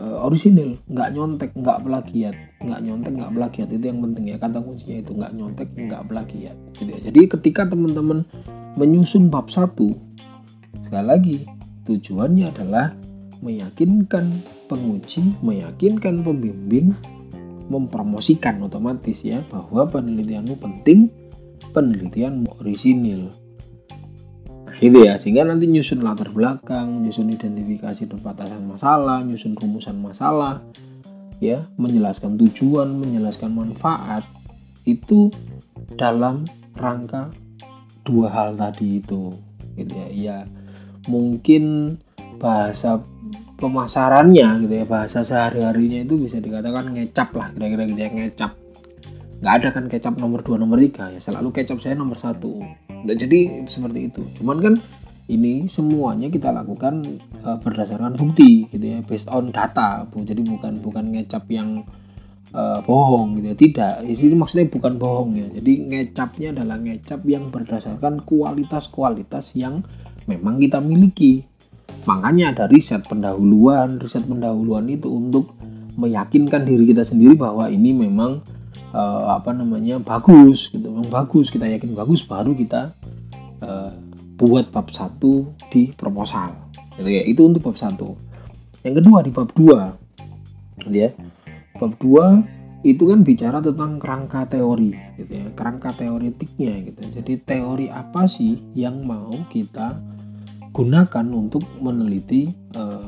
uh, 0.00 0.24
orisinil 0.24 0.80
nggak 0.88 1.08
nyontek 1.12 1.50
nggak 1.54 1.78
plagiat. 1.84 2.36
Nggak 2.60 2.80
nyontek 2.84 3.12
nggak 3.16 3.32
plagiat 3.36 3.68
itu 3.72 3.84
yang 3.84 4.00
penting 4.00 4.24
ya. 4.32 4.36
Kata 4.40 4.58
kuncinya 4.64 4.96
itu 5.00 5.12
nggak 5.12 5.32
nyontek 5.36 5.68
nggak 5.76 6.02
plagiat 6.08 6.56
gitu 6.80 6.90
ya. 6.96 7.00
jadi 7.12 7.20
ketika 7.36 7.68
teman-teman 7.68 8.24
menyusun 8.80 9.28
bab 9.28 9.52
satu 9.52 9.92
sekali 10.88 11.06
lagi 11.06 11.36
tujuannya 11.84 12.46
adalah 12.48 12.96
meyakinkan 13.44 14.40
penguji 14.66 15.36
meyakinkan 15.44 16.24
pembimbing 16.24 16.96
mempromosikan 17.70 18.58
otomatis 18.66 19.22
ya 19.22 19.44
bahwa 19.52 19.86
penelitianmu 19.86 20.58
penting 20.58 21.12
penelitian 21.70 22.48
orisinil 22.58 23.30
gitu 24.80 25.04
ya 25.04 25.20
sehingga 25.20 25.44
nanti 25.44 25.68
nyusun 25.68 26.00
latar 26.00 26.32
belakang 26.32 27.04
nyusun 27.04 27.28
identifikasi 27.36 28.08
dan 28.08 28.18
batasan 28.24 28.64
masalah 28.64 29.20
nyusun 29.20 29.52
rumusan 29.52 30.00
masalah 30.00 30.64
ya 31.40 31.60
menjelaskan 31.76 32.40
tujuan 32.40 32.88
menjelaskan 32.96 33.52
manfaat 33.52 34.24
itu 34.88 35.28
dalam 35.96 36.48
rangka 36.76 37.28
dua 38.04 38.32
hal 38.32 38.56
tadi 38.56 39.04
itu 39.04 39.32
gitu 39.76 39.92
ya. 39.92 40.08
Ya 40.10 40.36
mungkin 41.08 41.96
bahasa 42.40 43.00
pemasarannya 43.60 44.64
gitu 44.64 44.74
ya 44.80 44.84
bahasa 44.88 45.20
sehari 45.20 45.60
harinya 45.60 46.00
itu 46.04 46.16
bisa 46.16 46.40
dikatakan 46.40 46.96
ngecap 46.96 47.28
lah 47.36 47.52
kira-kira 47.52 47.84
gitu 47.88 48.00
ya 48.00 48.10
ngecap. 48.12 48.52
Nggak 49.40 49.54
ada 49.56 49.68
kan 49.72 49.84
kecap 49.88 50.14
nomor 50.20 50.44
2 50.44 50.60
nomor 50.60 50.76
3 50.76 51.16
ya 51.16 51.20
selalu 51.20 51.48
kecap 51.52 51.80
saya 51.80 51.96
nomor 51.96 52.20
satu 52.20 52.60
nah, 53.04 53.14
jadi 53.16 53.66
seperti 53.66 54.12
itu. 54.12 54.22
Cuman 54.40 54.58
kan 54.60 54.74
ini 55.30 55.70
semuanya 55.70 56.26
kita 56.26 56.50
lakukan 56.50 57.06
uh, 57.46 57.58
berdasarkan 57.62 58.18
bukti 58.18 58.66
gitu 58.66 58.82
ya 58.82 58.98
based 59.06 59.30
on 59.30 59.54
data 59.54 60.02
bu. 60.10 60.26
Jadi 60.26 60.42
bukan 60.42 60.82
bukan 60.82 61.04
ngecap 61.14 61.46
yang 61.48 61.86
uh, 62.50 62.82
bohong 62.82 63.38
gitu 63.38 63.46
ya. 63.54 63.56
Tidak. 63.56 63.94
Ini 64.10 64.34
maksudnya 64.34 64.66
bukan 64.66 64.92
bohong 64.98 65.30
ya. 65.38 65.46
Jadi 65.54 65.72
ngecapnya 65.86 66.48
adalah 66.58 66.76
ngecap 66.82 67.20
yang 67.30 67.48
berdasarkan 67.48 68.26
kualitas-kualitas 68.26 69.54
yang 69.54 69.86
memang 70.26 70.58
kita 70.58 70.82
miliki. 70.82 71.46
Makanya 72.10 72.56
ada 72.56 72.64
riset 72.66 73.06
pendahuluan 73.06 74.02
riset 74.02 74.24
pendahuluan 74.26 74.88
itu 74.90 75.10
untuk 75.10 75.54
meyakinkan 75.94 76.64
diri 76.64 76.90
kita 76.90 77.04
sendiri 77.04 77.36
bahwa 77.36 77.68
ini 77.68 77.92
memang 77.92 78.40
uh, 78.94 79.34
apa 79.36 79.50
namanya 79.54 79.98
bagus 80.02 80.70
gitu. 80.70 80.90
Memang 80.90 81.10
bagus 81.10 81.50
kita 81.50 81.66
yakin 81.66 81.94
bagus 81.94 82.22
baru 82.26 82.54
kita 82.54 82.94
uh, 83.62 83.90
buat 84.40 84.72
bab 84.72 84.88
satu 84.90 85.52
di 85.68 85.92
proposal. 85.94 86.54
Gitu 86.98 87.10
ya 87.10 87.22
itu 87.26 87.40
untuk 87.46 87.70
bab 87.70 87.76
satu. 87.78 88.16
Yang 88.82 89.04
kedua 89.04 89.18
di 89.20 89.30
bab 89.30 89.50
dua 89.52 89.80
gitu 90.80 90.96
ya. 90.96 91.10
Bab 91.76 91.96
dua 92.00 92.44
itu 92.80 93.12
kan 93.12 93.20
bicara 93.20 93.60
tentang 93.60 94.00
kerangka 94.00 94.48
teori 94.48 94.96
gitu 95.20 95.32
ya 95.36 95.52
kerangka 95.52 95.92
teoretiknya 96.00 96.72
gitu. 96.88 97.00
Jadi 97.20 97.32
teori 97.44 97.86
apa 97.92 98.24
sih 98.24 98.56
yang 98.72 99.04
mau 99.04 99.28
kita 99.52 100.00
gunakan 100.72 101.26
untuk 101.28 101.66
meneliti 101.82 102.48
uh, 102.78 103.04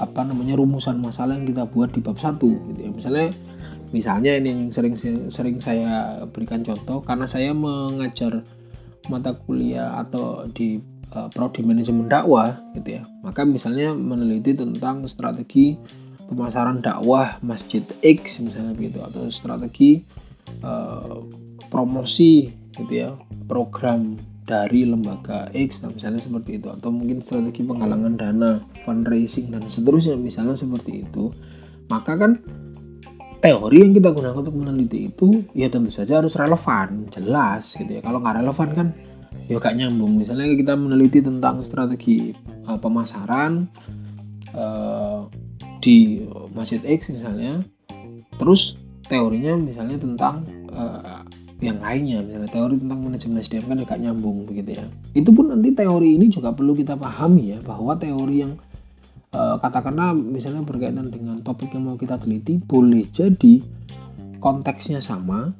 apa 0.00 0.24
namanya 0.24 0.56
rumusan 0.56 0.96
masalah 0.96 1.36
yang 1.36 1.44
kita 1.44 1.68
buat 1.68 1.92
di 1.92 2.00
bab 2.00 2.16
satu 2.16 2.48
gitu 2.72 2.80
ya. 2.80 2.88
Misalnya 2.88 3.28
misalnya 3.90 4.38
ini 4.38 4.48
yang 4.50 4.62
sering 4.70 4.94
sering 5.30 5.58
saya 5.58 6.22
berikan 6.30 6.62
contoh 6.62 7.02
karena 7.02 7.26
saya 7.26 7.50
mengajar 7.50 8.42
mata 9.10 9.34
kuliah 9.34 9.98
atau 9.98 10.46
di 10.50 10.78
uh, 11.14 11.28
prodi 11.30 11.66
manajemen 11.66 12.06
dakwah 12.06 12.58
gitu 12.78 13.00
ya. 13.00 13.02
Maka 13.22 13.42
misalnya 13.42 13.94
meneliti 13.94 14.54
tentang 14.54 15.06
strategi 15.10 15.74
pemasaran 16.30 16.78
dakwah 16.78 17.42
masjid 17.42 17.82
X 17.98 18.38
misalnya 18.42 18.78
gitu 18.78 19.02
atau 19.02 19.26
strategi 19.34 19.98
uh, 20.62 21.26
promosi 21.66 22.46
gitu 22.78 22.92
ya 22.94 23.10
program 23.50 24.14
dari 24.46 24.82
lembaga 24.82 25.50
X 25.54 25.82
nah 25.82 25.90
misalnya 25.90 26.22
seperti 26.22 26.62
itu. 26.62 26.70
Atau 26.70 26.94
mungkin 26.94 27.26
strategi 27.26 27.66
penggalangan 27.66 28.14
dana 28.14 28.50
fundraising 28.86 29.50
dan 29.50 29.66
seterusnya 29.66 30.14
misalnya 30.14 30.54
seperti 30.54 31.06
itu. 31.06 31.34
Maka 31.90 32.14
kan 32.14 32.38
teori 33.40 33.76
yang 33.80 33.92
kita 33.96 34.12
gunakan 34.12 34.36
untuk 34.36 34.56
meneliti 34.56 35.08
itu 35.08 35.48
ya 35.56 35.72
tentu 35.72 35.88
saja 35.88 36.20
harus 36.20 36.36
relevan 36.36 37.08
jelas 37.08 37.72
gitu 37.72 37.88
ya. 37.88 38.00
Kalau 38.04 38.20
nggak 38.20 38.44
relevan 38.44 38.68
kan 38.76 38.88
ya 39.48 39.56
gak 39.56 39.76
nyambung. 39.80 40.20
Misalnya 40.20 40.46
kita 40.52 40.76
meneliti 40.76 41.24
tentang 41.24 41.64
strategi 41.64 42.36
uh, 42.68 42.76
pemasaran 42.76 43.64
uh, 44.52 45.26
di 45.80 46.28
Masjid 46.52 46.84
X 46.84 47.08
misalnya 47.08 47.64
terus 48.36 48.76
teorinya 49.08 49.56
misalnya 49.56 49.96
tentang 49.96 50.44
uh, 50.70 51.24
yang 51.64 51.80
lainnya. 51.80 52.20
Misalnya 52.20 52.50
teori 52.52 52.76
tentang 52.76 52.98
manajemen 53.00 53.40
SDM 53.40 53.64
kan 53.68 53.78
agak 53.80 53.98
nyambung 54.04 54.44
begitu 54.44 54.80
ya. 54.80 54.84
Itu 55.16 55.32
pun 55.32 55.48
nanti 55.48 55.72
teori 55.72 56.20
ini 56.20 56.28
juga 56.28 56.52
perlu 56.52 56.76
kita 56.76 56.92
pahami 56.94 57.56
ya 57.56 57.58
bahwa 57.64 57.96
teori 57.96 58.44
yang 58.44 58.52
katakanlah 59.32 60.14
misalnya 60.14 60.66
berkaitan 60.66 61.06
dengan 61.10 61.38
topik 61.46 61.70
yang 61.70 61.86
mau 61.86 61.96
kita 61.96 62.18
teliti 62.18 62.58
boleh 62.58 63.06
jadi 63.14 63.62
konteksnya 64.42 64.98
sama 64.98 65.54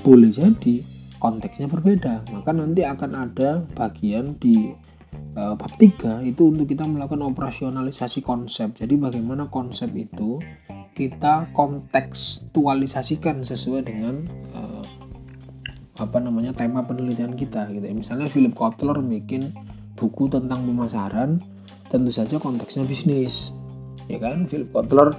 boleh 0.00 0.30
jadi 0.30 0.76
konteksnya 1.18 1.66
berbeda 1.66 2.22
maka 2.30 2.50
nanti 2.54 2.86
akan 2.86 3.10
ada 3.18 3.66
bagian 3.74 4.38
di 4.38 4.70
uh, 5.34 5.58
bab 5.58 5.72
3 5.74 6.22
itu 6.22 6.42
untuk 6.54 6.70
kita 6.70 6.86
melakukan 6.86 7.26
operasionalisasi 7.26 8.22
konsep 8.22 8.78
jadi 8.78 8.94
bagaimana 8.94 9.50
konsep 9.50 9.90
itu 9.98 10.38
kita 10.94 11.50
kontekstualisasikan 11.54 13.42
sesuai 13.42 13.82
dengan 13.86 14.22
uh, 14.54 14.84
apa 16.00 16.16
namanya 16.16 16.56
tema 16.56 16.80
penelitian 16.80 17.36
kita 17.36 17.68
gitu 17.72 17.84
ya. 17.84 17.94
Misalnya 17.94 18.32
Philip 18.32 18.56
Kotler 18.56 19.00
bikin 19.04 19.52
buku 20.00 20.32
tentang 20.32 20.64
pemasaran, 20.64 21.44
tentu 21.90 22.10
saja 22.14 22.38
konteksnya 22.38 22.86
bisnis. 22.86 23.52
Ya 24.06 24.22
kan? 24.22 24.46
Philip 24.46 24.70
Kotler 24.70 25.14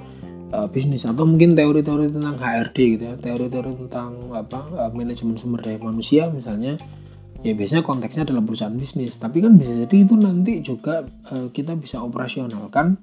uh, 0.55 0.67
bisnis 0.67 1.07
atau 1.07 1.23
mungkin 1.23 1.55
teori-teori 1.55 2.11
tentang 2.11 2.35
HRD 2.39 2.77
gitu 2.97 3.03
ya, 3.07 3.15
teori-teori 3.19 3.71
tentang 3.87 4.11
apa 4.35 4.59
uh, 4.75 4.91
manajemen 4.91 5.39
sumber 5.39 5.63
daya 5.63 5.79
manusia 5.79 6.27
misalnya 6.31 6.75
ya 7.41 7.57
biasanya 7.57 7.81
konteksnya 7.81 8.23
dalam 8.29 8.45
perusahaan 8.45 8.75
bisnis 8.75 9.17
tapi 9.17 9.41
kan 9.41 9.57
bisa 9.57 9.73
jadi 9.85 9.95
itu 10.05 10.13
nanti 10.13 10.61
juga 10.61 11.01
uh, 11.33 11.49
kita 11.49 11.73
bisa 11.73 11.97
operasionalkan 12.03 12.99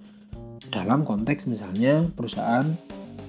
dalam 0.70 1.02
konteks 1.02 1.48
misalnya 1.48 2.06
perusahaan 2.12 2.66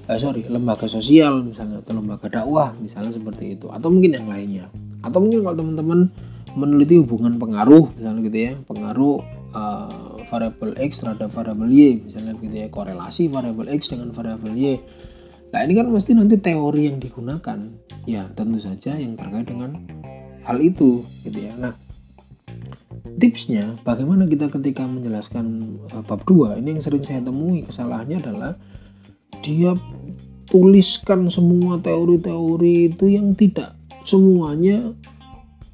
eh, 0.06 0.20
sorry 0.20 0.46
lembaga 0.46 0.86
sosial 0.86 1.42
misalnya 1.42 1.82
atau 1.82 1.94
lembaga 1.98 2.28
dakwah 2.30 2.76
misalnya 2.78 3.16
seperti 3.16 3.58
itu 3.58 3.72
atau 3.72 3.88
mungkin 3.90 4.22
yang 4.22 4.28
lainnya 4.28 4.66
atau 5.02 5.18
mungkin 5.24 5.48
kalau 5.48 5.56
teman-teman 5.64 6.00
meneliti 6.54 7.00
hubungan 7.00 7.40
pengaruh 7.40 7.88
misalnya 7.96 8.22
gitu 8.28 8.38
ya 8.38 8.54
pengaruh 8.68 9.18
uh, 9.56 10.19
variabel 10.30 10.78
x 10.78 11.02
terhadap 11.02 11.34
variabel 11.34 11.70
y. 11.74 12.06
Misalnya 12.06 12.38
gitu 12.38 12.56
ya 12.56 12.68
korelasi 12.70 13.28
variabel 13.28 13.68
x 13.76 13.90
dengan 13.92 14.14
variabel 14.14 14.54
y. 14.56 14.78
Nah 15.50 15.66
ini 15.66 15.74
kan 15.74 15.90
mesti 15.90 16.14
nanti 16.14 16.38
teori 16.38 16.88
yang 16.88 17.02
digunakan. 17.02 17.60
Ya 18.06 18.30
tentu 18.38 18.62
saja 18.62 18.96
yang 18.96 19.18
terkait 19.18 19.50
dengan 19.50 19.76
hal 20.46 20.58
itu 20.62 21.04
gitu 21.26 21.40
ya. 21.42 21.58
Nah 21.58 21.74
tipsnya 23.20 23.76
bagaimana 23.84 24.26
kita 24.26 24.48
ketika 24.48 24.88
menjelaskan 24.88 25.78
uh, 25.92 26.04
bab 26.06 26.24
2 26.24 26.62
ini 26.64 26.78
yang 26.78 26.82
sering 26.84 27.04
saya 27.04 27.20
temui 27.20 27.68
kesalahannya 27.68 28.18
adalah 28.22 28.54
dia 29.44 29.76
tuliskan 30.50 31.30
semua 31.30 31.78
teori-teori 31.78 32.96
itu 32.96 33.06
yang 33.12 33.36
tidak 33.38 33.76
semuanya 34.08 34.96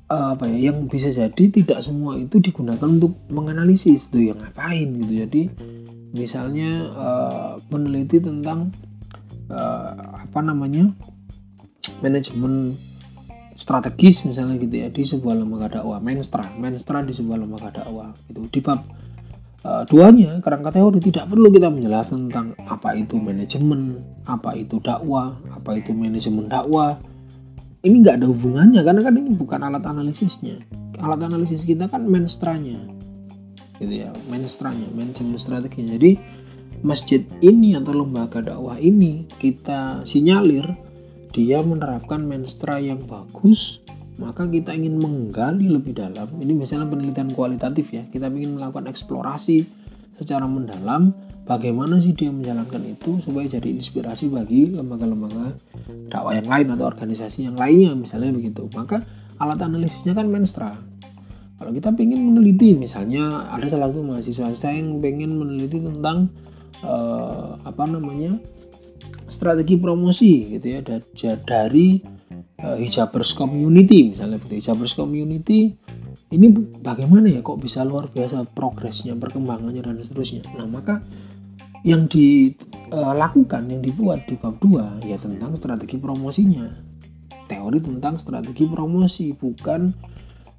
apa 0.06 0.46
ya 0.46 0.70
yang 0.70 0.86
bisa 0.86 1.10
jadi 1.10 1.44
tidak 1.50 1.82
semua 1.82 2.14
itu 2.14 2.38
digunakan 2.38 2.86
untuk 2.86 3.18
menganalisis 3.34 4.06
tuh 4.14 4.22
yang 4.22 4.38
ngapain 4.38 4.86
gitu. 5.02 5.14
Jadi 5.26 5.42
misalnya 6.14 6.72
uh, 6.94 7.52
meneliti 7.74 8.22
tentang 8.22 8.70
uh, 9.50 10.22
apa 10.22 10.40
namanya 10.46 10.94
manajemen 12.06 12.78
strategis 13.58 14.22
misalnya 14.30 14.62
gitu 14.62 14.76
ya 14.78 14.88
di 14.94 15.02
sebuah 15.10 15.42
lembaga 15.42 15.82
dakwah. 15.82 15.98
Menstra 15.98 16.54
menstra 16.54 17.02
di 17.02 17.14
sebuah 17.18 17.42
lembaga 17.42 17.82
dakwah 17.82 18.14
itu 18.30 18.46
di 18.46 18.60
bab 18.62 18.86
uh, 19.66 19.84
duanya 19.90 20.38
kerangka 20.38 20.70
teori 20.70 21.02
tidak 21.02 21.26
perlu 21.34 21.50
kita 21.50 21.74
menjelaskan 21.74 22.30
tentang 22.30 22.54
apa 22.70 22.94
itu 22.94 23.18
manajemen, 23.18 24.06
apa 24.30 24.54
itu 24.54 24.78
dakwah, 24.78 25.34
apa 25.50 25.82
itu 25.82 25.98
manajemen 25.98 26.46
dakwah. 26.46 27.02
Ini 27.86 27.96
nggak 28.01 28.18
ada 28.18 28.27
hubungannya 28.27 28.81
karena 28.81 29.01
kan 29.05 29.14
ini 29.14 29.29
bukan 29.38 29.62
alat 29.62 29.86
analisisnya. 29.86 30.57
Alat 30.98 31.22
analisis 31.22 31.62
kita 31.62 31.86
kan 31.86 32.10
menstranya, 32.10 32.81
gitu 33.77 33.94
ya, 33.94 34.10
menstranya, 34.25 34.90
manajemen 34.90 35.38
strategi. 35.38 35.86
Jadi 35.86 36.12
masjid 36.81 37.22
ini 37.46 37.77
atau 37.77 37.94
lembaga 37.94 38.42
dakwah 38.42 38.81
ini 38.81 39.29
kita 39.38 40.05
sinyalir 40.05 40.66
dia 41.33 41.60
menerapkan 41.66 42.22
menstra 42.22 42.77
yang 42.77 43.01
bagus 43.10 43.81
maka 44.16 44.48
kita 44.48 44.72
ingin 44.72 45.01
menggali 45.01 45.68
lebih 45.68 45.98
dalam 45.98 46.29
ini 46.40 46.55
misalnya 46.55 46.88
penelitian 46.88 47.33
kualitatif 47.33 47.92
ya 47.92 48.05
kita 48.07 48.31
ingin 48.31 48.55
melakukan 48.55 48.88
eksplorasi 48.88 49.68
secara 50.16 50.48
mendalam 50.48 51.12
bagaimana 51.46 52.01
sih 52.01 52.12
dia 52.12 52.34
menjalankan 52.34 52.81
itu 52.90 53.22
supaya 53.22 53.46
jadi 53.46 53.70
inspirasi 53.70 54.27
bagi 54.34 54.74
lembaga-lembaga 54.74 55.53
dakwah 56.10 56.34
yang 56.34 56.50
lain 56.50 56.68
atau 56.74 56.86
organisasi 56.90 57.46
yang 57.46 57.55
lainnya 57.55 57.94
misalnya 57.94 58.34
begitu. 58.34 58.66
Maka 58.74 59.05
alat 59.38 59.62
analisisnya 59.62 60.18
kan 60.18 60.25
menstra. 60.25 60.74
Kalau 61.55 61.72
kita 61.72 61.96
ingin 61.96 62.20
meneliti 62.20 62.75
misalnya 62.75 63.48
ada 63.48 63.64
salah 63.72 63.88
satu 63.88 64.03
mahasiswa 64.03 64.51
saya 64.60 64.75
yang 64.75 65.00
ingin 65.00 65.40
meneliti 65.40 65.79
tentang 65.79 66.27
uh, 66.84 67.55
apa 67.64 67.88
namanya 67.88 68.36
strategi 69.31 69.79
promosi 69.79 70.60
gitu 70.60 70.68
ya 70.68 70.81
dari 71.48 72.03
uh, 72.60 72.75
hijabers 72.75 73.31
community 73.38 74.12
misalnya 74.12 74.42
begitu. 74.42 74.68
Hijabers 74.68 74.98
community 74.98 75.72
ini 76.34 76.48
bagaimana 76.84 77.31
ya 77.31 77.40
kok 77.40 77.62
bisa 77.62 77.86
luar 77.88 78.12
biasa 78.12 78.50
progresnya 78.51 79.16
perkembangannya 79.16 79.79
dan 79.79 80.01
seterusnya. 80.03 80.44
Nah 80.60 80.68
maka 80.68 81.00
yang 81.86 82.10
dilakukan 82.10 83.70
eh, 83.70 83.72
yang 83.78 83.82
dibuat 83.86 84.26
di 84.26 84.34
bab 84.42 84.58
2 84.58 85.06
ya 85.06 85.22
tentang 85.22 85.54
strategi 85.54 86.02
promosinya. 86.02 86.66
Teori 87.46 87.78
tentang 87.78 88.18
strategi 88.18 88.66
promosi 88.66 89.30
bukan 89.38 89.94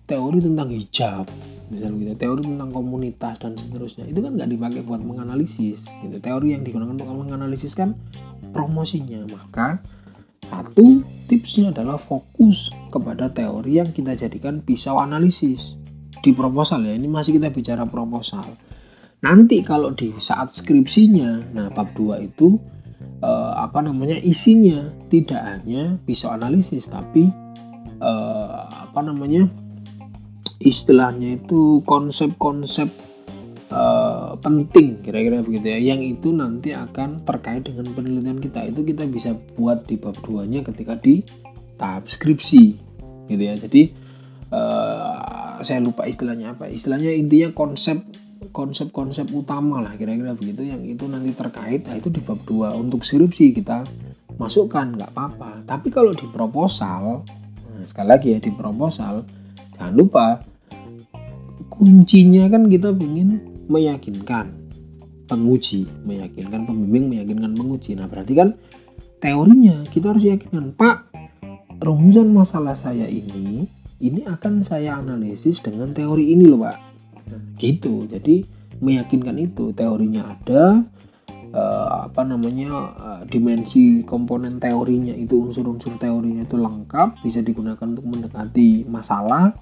teori 0.06 0.38
tentang 0.38 0.70
hijab. 0.70 1.26
Misalnya 1.66 1.98
gitu 1.98 2.14
teori 2.14 2.42
tentang 2.46 2.70
komunitas 2.70 3.42
dan 3.42 3.58
seterusnya. 3.58 4.06
Itu 4.06 4.22
kan 4.22 4.38
nggak 4.38 4.54
dipakai 4.54 4.80
buat 4.86 5.02
menganalisis 5.02 5.82
gitu. 5.82 6.16
Teori 6.22 6.54
yang 6.54 6.62
digunakan 6.62 6.94
untuk 6.94 7.10
menganalisis 7.10 7.74
kan 7.74 7.98
promosinya. 8.54 9.26
Maka 9.26 9.82
satu, 10.46 11.02
tipsnya 11.26 11.74
adalah 11.74 11.98
fokus 11.98 12.70
kepada 12.94 13.34
teori 13.34 13.82
yang 13.82 13.90
kita 13.90 14.14
jadikan 14.14 14.62
pisau 14.62 15.02
analisis. 15.02 15.74
Di 16.22 16.30
proposal 16.30 16.86
ya. 16.86 16.94
Ini 16.94 17.10
masih 17.10 17.34
kita 17.42 17.50
bicara 17.50 17.82
proposal. 17.82 18.46
Nanti 19.24 19.64
kalau 19.64 19.96
di 19.96 20.12
saat 20.20 20.52
skripsinya, 20.52 21.56
nah 21.56 21.72
bab 21.72 21.96
2 21.96 22.26
itu 22.26 22.60
eh, 23.24 23.52
apa 23.56 23.80
namanya 23.80 24.20
isinya 24.20 24.92
tidak 25.08 25.40
hanya 25.40 25.96
pisau 26.04 26.34
analisis 26.34 26.84
tapi 26.88 27.28
eh, 28.00 28.60
apa 28.66 29.00
namanya 29.00 29.48
istilahnya 30.60 31.36
itu 31.36 31.84
konsep-konsep 31.84 32.88
uh, 33.70 34.36
penting 34.40 35.00
kira-kira 35.02 35.42
begitu 35.44 35.66
ya 35.68 35.78
yang 35.94 36.00
itu 36.00 36.32
nanti 36.32 36.72
akan 36.72 37.22
terkait 37.26 37.66
dengan 37.66 37.92
penelitian 37.92 38.38
kita. 38.40 38.60
Itu 38.70 38.82
kita 38.86 39.04
bisa 39.08 39.34
buat 39.56 39.86
di 39.86 39.96
bab 39.98 40.16
2 40.22 40.46
nya 40.48 40.60
ketika 40.64 40.96
di 40.98 41.22
tahap 41.76 42.08
skripsi 42.08 42.64
gitu 43.30 43.42
ya. 43.42 43.54
Jadi 43.58 43.92
uh, 44.52 45.60
saya 45.62 45.82
lupa 45.82 46.06
istilahnya 46.06 46.56
apa. 46.56 46.70
Istilahnya 46.70 47.12
intinya 47.12 47.52
konsep 47.52 48.00
konsep-konsep 48.50 49.30
utama 49.32 49.82
lah 49.82 49.94
kira-kira 49.94 50.34
begitu 50.34 50.66
yang 50.66 50.82
itu 50.82 51.06
nanti 51.06 51.32
terkait 51.32 51.86
nah 51.86 51.94
itu 51.94 52.10
di 52.10 52.20
bab 52.22 52.40
2 52.44 52.76
untuk 52.76 53.02
skripsi 53.02 53.56
kita 53.56 53.86
masukkan 54.36 54.92
nggak 54.96 55.10
apa-apa 55.14 55.64
tapi 55.64 55.88
kalau 55.88 56.12
di 56.12 56.26
proposal 56.28 57.24
nah 57.70 57.84
sekali 57.86 58.08
lagi 58.08 58.28
ya 58.34 58.38
di 58.42 58.52
proposal 58.52 59.24
jangan 59.76 59.94
lupa 59.94 60.26
kuncinya 61.72 62.48
kan 62.48 62.68
kita 62.70 62.94
ingin 62.96 63.42
meyakinkan 63.66 64.66
penguji, 65.26 65.84
meyakinkan 66.06 66.64
pembimbing, 66.64 67.10
meyakinkan 67.10 67.52
penguji. 67.52 67.98
Nah, 67.98 68.06
berarti 68.06 68.32
kan 68.32 68.54
teorinya 69.18 69.82
kita 69.90 70.14
harus 70.14 70.24
yakinkan, 70.24 70.72
Pak, 70.78 71.10
rumusan 71.82 72.30
masalah 72.30 72.78
saya 72.78 73.10
ini 73.10 73.66
ini 73.98 74.20
akan 74.28 74.62
saya 74.62 74.96
analisis 74.96 75.58
dengan 75.60 75.90
teori 75.92 76.32
ini 76.32 76.46
loh, 76.46 76.62
Pak. 76.62 76.95
Gitu. 77.56 78.06
Jadi 78.06 78.44
meyakinkan 78.78 79.36
itu 79.40 79.72
teorinya 79.72 80.36
ada 80.36 80.84
uh, 81.50 82.06
apa 82.06 82.22
namanya 82.28 82.70
uh, 82.96 83.22
dimensi 83.24 84.04
komponen 84.04 84.60
teorinya 84.60 85.16
itu 85.16 85.40
unsur-unsur 85.48 85.96
teorinya 85.96 86.44
itu 86.44 86.60
lengkap 86.60 87.24
bisa 87.24 87.40
digunakan 87.40 87.86
untuk 87.88 88.04
mendekati 88.04 88.84
masalah 88.84 89.56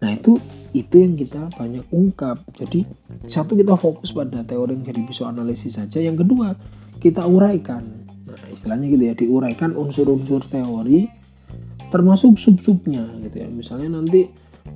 Nah 0.00 0.16
itu 0.16 0.40
itu 0.72 0.94
yang 0.96 1.14
kita 1.14 1.52
banyak 1.54 1.84
ungkap. 1.92 2.40
Jadi 2.56 2.88
satu 3.28 3.52
kita 3.52 3.76
fokus 3.76 4.16
pada 4.16 4.40
teori 4.42 4.80
yang 4.80 4.84
jadi 4.84 5.00
bisa 5.04 5.28
analisis 5.28 5.76
saja. 5.76 6.00
Yang 6.00 6.24
kedua 6.24 6.56
kita 6.98 7.24
uraikan. 7.28 8.08
Nah 8.24 8.40
istilahnya 8.48 8.88
gitu 8.88 9.04
ya 9.04 9.14
diuraikan 9.14 9.76
unsur-unsur 9.76 10.48
teori 10.48 11.04
termasuk 11.92 12.40
sub-subnya 12.40 13.20
gitu 13.28 13.36
ya. 13.44 13.48
Misalnya 13.52 14.00
nanti 14.00 14.24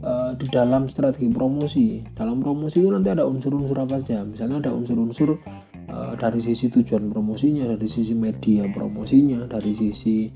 uh, 0.03 0.33
di 0.35 0.47
dalam 0.51 0.91
strategi 0.91 1.31
promosi, 1.31 2.03
dalam 2.17 2.41
promosi 2.43 2.83
itu 2.83 2.91
nanti 2.91 3.13
ada 3.13 3.29
unsur-unsur 3.29 3.77
apa 3.79 4.03
saja. 4.03 4.25
Misalnya 4.27 4.65
ada 4.65 4.71
unsur-unsur 4.75 5.39
uh, 5.91 6.13
dari 6.19 6.41
sisi 6.43 6.67
tujuan 6.73 7.13
promosinya 7.13 7.69
dari 7.77 7.87
sisi 7.87 8.15
media 8.17 8.67
promosinya 8.73 9.47
dari 9.47 9.73
sisi 9.77 10.27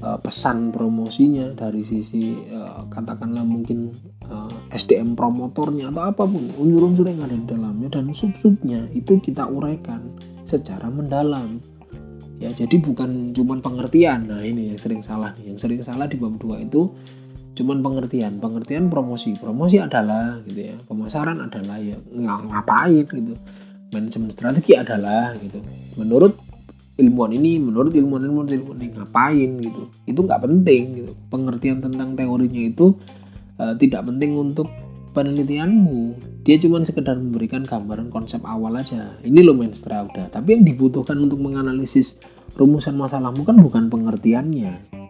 uh, 0.00 0.18
pesan 0.18 0.72
promosinya 0.72 1.52
dari 1.52 1.82
sisi 1.84 2.32
uh, 2.48 2.86
katakanlah 2.88 3.44
mungkin 3.44 3.92
uh, 4.30 4.72
SDM 4.72 5.12
promotornya 5.12 5.92
atau 5.92 6.02
apa 6.08 6.24
pun 6.24 6.48
unsur-unsur 6.56 7.06
yang 7.10 7.26
ada 7.26 7.36
di 7.36 7.46
dalamnya 7.46 7.88
dan 7.92 8.08
sub-subnya 8.16 8.88
itu 8.96 9.20
kita 9.20 9.44
uraikan 9.44 10.16
secara 10.48 10.88
mendalam. 10.88 11.60
Ya 12.42 12.50
jadi 12.50 12.74
bukan 12.82 13.30
cuman 13.30 13.62
pengertian. 13.62 14.26
Nah 14.26 14.42
ini 14.42 14.74
yang 14.74 14.78
sering 14.80 14.98
salah 14.98 15.30
nih. 15.38 15.54
Yang 15.54 15.58
sering 15.62 15.80
salah 15.86 16.10
di 16.10 16.18
bab 16.18 16.34
2 16.42 16.66
itu 16.66 16.90
cuman 17.52 17.84
pengertian 17.84 18.40
pengertian 18.40 18.88
promosi. 18.88 19.36
Promosi 19.36 19.76
adalah 19.76 20.40
gitu 20.48 20.60
ya. 20.72 20.76
Pemasaran 20.88 21.38
adalah 21.40 21.76
ya 21.78 21.96
ngapain 22.48 23.04
gitu. 23.04 23.34
Manajemen 23.92 24.30
strategi 24.32 24.72
adalah 24.76 25.36
gitu. 25.36 25.60
Menurut 26.00 26.40
ilmuwan 26.96 27.32
ini 27.32 27.60
menurut 27.60 27.92
ilmuwan 27.92 28.24
ilmuwan 28.24 28.48
ilmuwan 28.48 28.78
ini 28.80 28.88
ngapain 28.96 29.50
gitu. 29.60 29.82
Itu 30.08 30.20
nggak 30.24 30.40
penting 30.48 30.82
gitu. 31.04 31.12
Pengertian 31.28 31.84
tentang 31.84 32.16
teorinya 32.16 32.62
itu 32.64 32.96
uh, 33.60 33.74
tidak 33.76 34.08
penting 34.08 34.32
untuk 34.36 34.72
penelitianmu. 35.12 36.16
Dia 36.42 36.56
cuma 36.56 36.80
sekedar 36.82 37.20
memberikan 37.20 37.68
gambaran 37.68 38.08
konsep 38.08 38.40
awal 38.48 38.80
aja. 38.80 39.12
Ini 39.20 39.44
lo 39.44 39.52
main 39.52 39.76
udah 39.76 40.32
tapi 40.32 40.56
yang 40.56 40.64
dibutuhkan 40.64 41.20
untuk 41.20 41.36
menganalisis 41.36 42.16
rumusan 42.56 42.96
masalahmu 42.96 43.44
kan 43.44 43.56
bukan 43.60 43.88
pengertiannya 43.88 45.01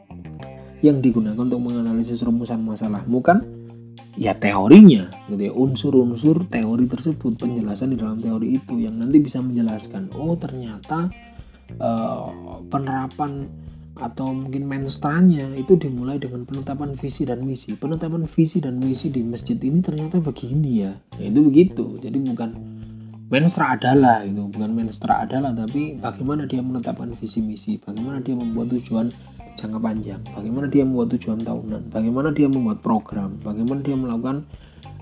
yang 0.82 0.98
digunakan 0.98 1.38
untuk 1.38 1.62
menganalisis 1.62 2.20
rumusan 2.26 2.60
masalahmu 2.66 3.22
kan 3.22 3.40
ya 4.18 4.36
teorinya 4.36 5.08
gitu 5.30 5.42
ya. 5.48 5.52
Unsur-unsur 5.54 6.50
teori 6.50 6.84
tersebut 6.90 7.38
penjelasan 7.38 7.94
di 7.94 7.96
dalam 7.96 8.18
teori 8.20 8.58
itu 8.58 8.76
yang 8.82 8.98
nanti 8.98 9.22
bisa 9.22 9.40
menjelaskan 9.40 10.12
oh 10.12 10.36
ternyata 10.36 11.08
uh, 11.78 12.60
penerapan 12.68 13.48
atau 13.92 14.32
mungkin 14.32 14.64
menstranya 14.64 15.52
itu 15.52 15.76
dimulai 15.76 16.16
dengan 16.16 16.48
penetapan 16.48 16.96
visi 16.96 17.28
dan 17.28 17.44
misi. 17.44 17.76
Penetapan 17.76 18.24
visi 18.24 18.58
dan 18.58 18.80
misi 18.80 19.12
di 19.12 19.20
masjid 19.20 19.56
ini 19.60 19.84
ternyata 19.84 20.18
begini 20.18 20.70
ya, 20.82 20.92
ya 21.20 21.28
itu 21.28 21.40
begitu. 21.44 21.84
Jadi 22.00 22.18
bukan 22.24 22.50
menstra 23.32 23.72
adalah 23.80 24.20
itu 24.28 24.44
bukan 24.44 24.76
menstra 24.76 25.24
adalah 25.24 25.56
tapi 25.56 25.96
bagaimana 25.96 26.44
dia 26.44 26.60
menetapkan 26.60 27.16
visi 27.16 27.40
misi 27.40 27.80
bagaimana 27.80 28.20
dia 28.20 28.36
membuat 28.36 28.76
tujuan 28.76 29.08
jangka 29.56 29.78
panjang. 29.78 30.20
Bagaimana 30.32 30.66
dia 30.68 30.82
membuat 30.86 31.08
tujuan 31.16 31.40
tahunan? 31.42 31.82
Bagaimana 31.92 32.28
dia 32.32 32.48
membuat 32.48 32.78
program? 32.80 33.36
Bagaimana 33.40 33.80
dia 33.84 33.96
melakukan 33.96 34.46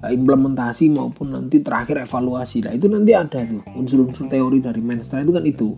uh, 0.02 0.10
implementasi 0.10 0.90
maupun 0.90 1.34
nanti 1.34 1.62
terakhir 1.62 2.04
evaluasi? 2.04 2.66
Nah 2.66 2.72
itu 2.74 2.86
nanti 2.90 3.12
ada 3.14 3.40
tuh 3.46 3.62
unsur-unsur 3.76 4.26
teori 4.26 4.58
dari 4.62 4.80
Menstra 4.82 5.22
itu 5.22 5.32
kan 5.32 5.44
itu 5.46 5.68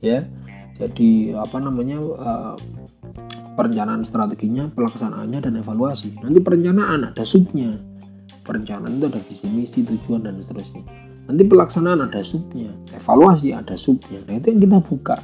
ya. 0.00 0.22
Jadi 0.74 1.30
apa 1.38 1.62
namanya 1.62 2.02
uh, 2.02 2.54
perencanaan 3.54 4.02
strateginya 4.02 4.66
pelaksanaannya 4.74 5.38
dan 5.38 5.54
evaluasi. 5.62 6.18
Nanti 6.18 6.38
perencanaan 6.42 7.14
ada 7.14 7.22
subnya. 7.22 7.70
Perencanaan 8.44 9.00
itu 9.00 9.06
ada 9.08 9.20
visi 9.24 9.46
misi 9.48 9.80
tujuan 9.86 10.26
dan 10.26 10.42
seterusnya. 10.42 10.84
Nanti 11.24 11.42
pelaksanaan 11.48 12.04
ada 12.04 12.20
subnya. 12.20 12.68
Evaluasi 12.92 13.56
ada 13.56 13.78
subnya. 13.80 14.20
Nah 14.28 14.36
itu 14.36 14.52
yang 14.52 14.60
kita 14.60 14.78
buka. 14.84 15.16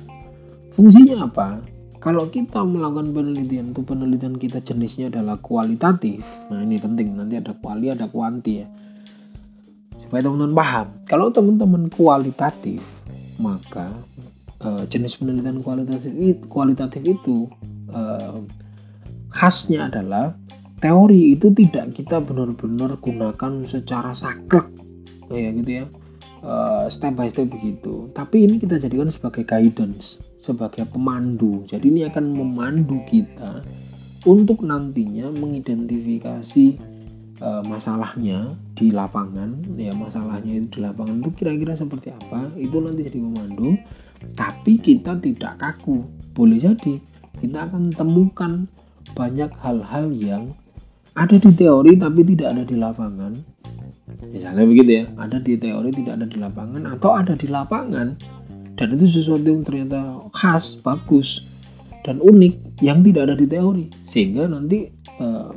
Fungsinya 0.72 1.28
apa 1.28 1.60
kalau 2.00 2.32
kita 2.32 2.64
melakukan 2.64 3.12
penelitian 3.12 3.76
itu 3.76 3.84
penelitian 3.84 4.40
kita 4.40 4.64
jenisnya 4.64 5.12
adalah 5.12 5.36
kualitatif. 5.36 6.24
Nah 6.48 6.64
ini 6.64 6.80
penting. 6.80 7.12
Nanti 7.12 7.36
ada 7.36 7.52
kuali 7.52 7.92
ada 7.92 8.08
kuanti 8.08 8.64
ya. 8.64 8.66
Supaya 10.08 10.24
teman-teman 10.24 10.56
paham. 10.56 10.86
Kalau 11.04 11.28
teman-teman 11.28 11.92
kualitatif 11.92 12.80
maka 13.36 13.92
uh, 14.64 14.88
jenis 14.88 15.20
penelitian 15.20 15.60
kualitatif 15.60 16.12
itu, 16.16 16.42
kualitatif 16.48 17.02
itu 17.04 17.52
uh, 17.92 18.40
khasnya 19.28 19.92
adalah 19.92 20.32
teori 20.80 21.36
itu 21.36 21.52
tidak 21.52 21.92
kita 21.92 22.16
benar-benar 22.24 22.96
gunakan 22.96 23.52
secara 23.68 24.16
saklek. 24.16 24.72
Ya 25.28 25.52
gitu 25.52 25.84
ya. 25.84 25.86
Uh, 26.40 26.88
step 26.88 27.12
by 27.12 27.28
step 27.28 27.52
begitu. 27.52 28.08
Tapi 28.16 28.48
ini 28.48 28.56
kita 28.56 28.80
jadikan 28.80 29.12
sebagai 29.12 29.44
guidance 29.44 30.29
sebagai 30.40 30.88
pemandu. 30.88 31.68
Jadi 31.68 31.92
ini 31.92 32.08
akan 32.08 32.24
memandu 32.32 33.04
kita 33.04 33.62
untuk 34.24 34.64
nantinya 34.64 35.32
mengidentifikasi 35.32 36.66
uh, 37.40 37.62
masalahnya 37.64 38.52
di 38.76 38.92
lapangan, 38.92 39.64
ya 39.76 39.92
masalahnya 39.92 40.60
itu 40.60 40.76
di 40.76 40.80
lapangan 40.80 41.20
itu 41.20 41.30
kira-kira 41.36 41.76
seperti 41.76 42.12
apa, 42.12 42.52
itu 42.56 42.76
nanti 42.80 43.04
jadi 43.04 43.20
memandu. 43.20 43.76
Tapi 44.36 44.76
kita 44.76 45.16
tidak 45.20 45.56
kaku, 45.56 46.04
boleh 46.36 46.60
jadi 46.60 47.00
kita 47.40 47.72
akan 47.72 47.88
temukan 47.96 48.68
banyak 49.16 49.48
hal-hal 49.64 50.12
yang 50.12 50.52
ada 51.16 51.36
di 51.40 51.50
teori 51.56 51.96
tapi 51.96 52.20
tidak 52.22 52.52
ada 52.52 52.64
di 52.68 52.76
lapangan. 52.76 53.32
Misalnya 54.30 54.64
begitu 54.68 54.90
ya, 55.00 55.04
ada 55.16 55.40
di 55.40 55.56
teori 55.56 55.90
tidak 55.94 56.20
ada 56.20 56.26
di 56.28 56.36
lapangan 56.36 56.82
atau 56.92 57.10
ada 57.16 57.34
di 57.34 57.48
lapangan 57.48 58.08
dan 58.80 58.96
itu 58.96 59.20
sesuatu 59.20 59.44
yang 59.44 59.60
ternyata 59.60 60.16
khas 60.32 60.80
bagus 60.80 61.44
dan 62.00 62.16
unik 62.16 62.80
yang 62.80 63.04
tidak 63.04 63.28
ada 63.28 63.36
di 63.36 63.44
teori. 63.44 63.86
Sehingga 64.08 64.48
nanti 64.48 64.88
uh, 65.20 65.52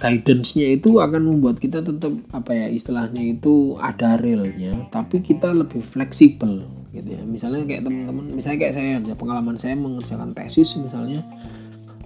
guidance-nya 0.00 0.80
itu 0.80 0.96
akan 0.96 1.28
membuat 1.28 1.60
kita 1.60 1.84
tetap 1.84 2.10
apa 2.32 2.56
ya 2.56 2.66
istilahnya 2.72 3.22
itu 3.22 3.78
ada 3.78 4.18
realnya 4.18 4.90
tapi 4.90 5.22
kita 5.22 5.52
lebih 5.52 5.84
fleksibel 5.84 6.64
gitu 6.96 7.06
ya. 7.06 7.20
Misalnya 7.20 7.68
kayak 7.68 7.84
teman-teman 7.84 8.24
misalnya 8.32 8.58
kayak 8.64 8.74
saya 8.80 8.92
ya 9.04 9.14
pengalaman 9.14 9.56
saya 9.60 9.76
mengerjakan 9.76 10.32
tesis 10.32 10.72
misalnya 10.80 11.20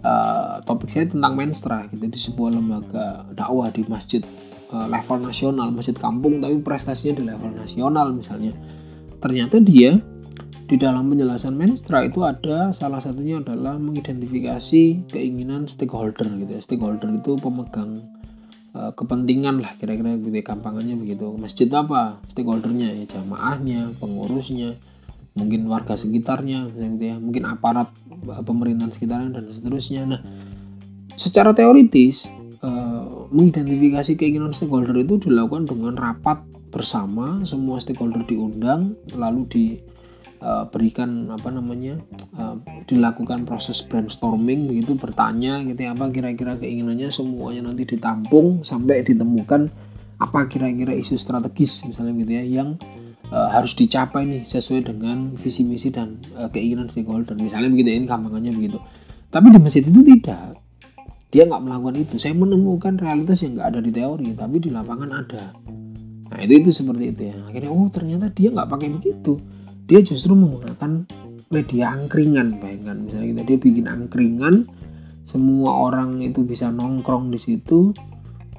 uh, 0.03 0.59
topik 0.67 0.91
saya 0.91 1.07
tentang 1.07 1.39
menstra 1.39 1.87
gitu 1.95 2.11
di 2.11 2.19
sebuah 2.19 2.51
lembaga 2.51 3.31
dakwah 3.31 3.71
di 3.71 3.87
masjid 3.87 4.27
uh, 4.75 4.91
level 4.91 5.23
nasional 5.23 5.71
masjid 5.71 5.95
kampung 5.95 6.43
tapi 6.43 6.59
prestasinya 6.61 7.15
di 7.15 7.25
level 7.31 7.55
nasional 7.55 8.11
misalnya. 8.11 8.51
Ternyata 9.23 9.63
dia 9.63 9.97
di 10.67 10.75
dalam 10.75 11.07
penjelasan 11.07 11.55
Menstra 11.55 12.03
itu 12.03 12.27
ada 12.27 12.75
salah 12.75 12.99
satunya 12.99 13.39
adalah 13.39 13.79
mengidentifikasi 13.79 15.07
keinginan 15.15 15.71
stakeholder 15.71 16.27
gitu 16.27 16.59
ya. 16.59 16.61
Stakeholder 16.61 17.07
itu 17.15 17.39
pemegang 17.39 18.03
uh, 18.75 18.91
kepentingan 18.91 19.63
lah 19.63 19.79
kira-kira 19.79 20.19
gitu 20.19 20.35
ya, 20.35 20.97
begitu. 20.99 21.27
Masjid 21.39 21.71
apa? 21.71 22.19
Stakeholdernya 22.27 22.99
ya 22.99 23.05
jamaahnya, 23.15 23.95
pengurusnya, 24.03 24.75
mungkin 25.39 25.71
warga 25.71 25.95
sekitarnya 25.95 26.67
gitu 26.75 26.99
ya, 26.99 27.17
mungkin 27.23 27.47
aparat 27.47 27.95
uh, 28.27 28.43
pemerintahan 28.43 28.91
sekitarnya 28.91 29.39
dan 29.39 29.47
seterusnya. 29.55 30.03
Nah, 30.03 30.21
secara 31.15 31.55
teoritis 31.55 32.27
uh, 32.67 33.31
mengidentifikasi 33.31 34.19
keinginan 34.19 34.51
stakeholder 34.51 34.99
itu 34.99 35.23
dilakukan 35.31 35.71
dengan 35.71 35.95
rapat 35.95 36.43
bersama 36.75 37.47
semua 37.47 37.79
stakeholder 37.79 38.27
diundang 38.27 38.99
lalu 39.15 39.47
di 39.47 39.65
uh, 40.41 40.65
berikan 40.69 41.31
apa 41.33 41.49
namanya 41.49 42.01
uh, 42.37 42.57
dilakukan 42.85 43.45
proses 43.49 43.81
brainstorming 43.85 44.69
begitu 44.69 44.97
bertanya 44.97 45.61
gitu 45.65 45.81
ya 45.81 45.93
apa 45.93 46.09
kira-kira 46.13 46.59
keinginannya 46.61 47.09
semuanya 47.13 47.71
nanti 47.71 47.89
ditampung 47.89 48.65
sampai 48.65 49.05
ditemukan 49.07 49.69
apa 50.17 50.49
kira-kira 50.49 50.97
isu 50.97 51.21
strategis 51.21 51.85
misalnya 51.85 52.13
gitu 52.25 52.33
ya 52.33 52.45
yang 52.45 52.69
uh, 53.29 53.49
harus 53.53 53.77
dicapai 53.77 54.25
nih 54.25 54.43
sesuai 54.49 54.93
dengan 54.93 55.37
visi 55.37 55.63
misi 55.67 55.93
dan 55.93 56.17
uh, 56.37 56.49
keinginan 56.49 56.89
stakeholder. 56.89 57.37
Misalnya 57.37 57.69
begitu 57.69 57.93
ini 57.93 58.07
gampangannya 58.09 58.53
begitu. 58.55 58.79
Tapi 59.29 59.53
di 59.53 59.59
masjid 59.61 59.85
itu 59.85 60.01
tidak. 60.01 60.57
Dia 61.29 61.45
nggak 61.45 61.63
melakukan 61.69 61.97
itu. 62.01 62.15
Saya 62.17 62.33
menemukan 62.33 62.97
realitas 62.97 63.45
yang 63.45 63.61
nggak 63.61 63.69
ada 63.77 63.81
di 63.85 63.93
teori 63.93 64.29
tapi 64.33 64.57
di 64.57 64.71
lapangan 64.73 65.11
ada. 65.13 65.45
Nah 66.33 66.39
itu 66.43 66.53
itu 66.65 66.71
seperti 66.73 67.13
itu 67.13 67.23
ya. 67.29 67.37
Akhirnya 67.45 67.71
oh 67.71 67.89
ternyata 67.93 68.27
dia 68.33 68.49
nggak 68.49 68.69
pakai 68.73 68.89
begitu 68.89 69.37
dia 69.87 70.03
justru 70.03 70.35
menggunakan 70.35 71.07
media 71.51 71.95
angkringan 71.95 72.59
bayangkan. 72.59 73.07
Misalnya 73.07 73.27
kita 73.33 73.43
dia 73.47 73.59
bikin 73.59 73.87
angkringan 73.87 74.55
semua 75.31 75.91
orang 75.91 76.23
itu 76.23 76.43
bisa 76.47 76.71
nongkrong 76.71 77.31
di 77.31 77.39
situ 77.39 77.91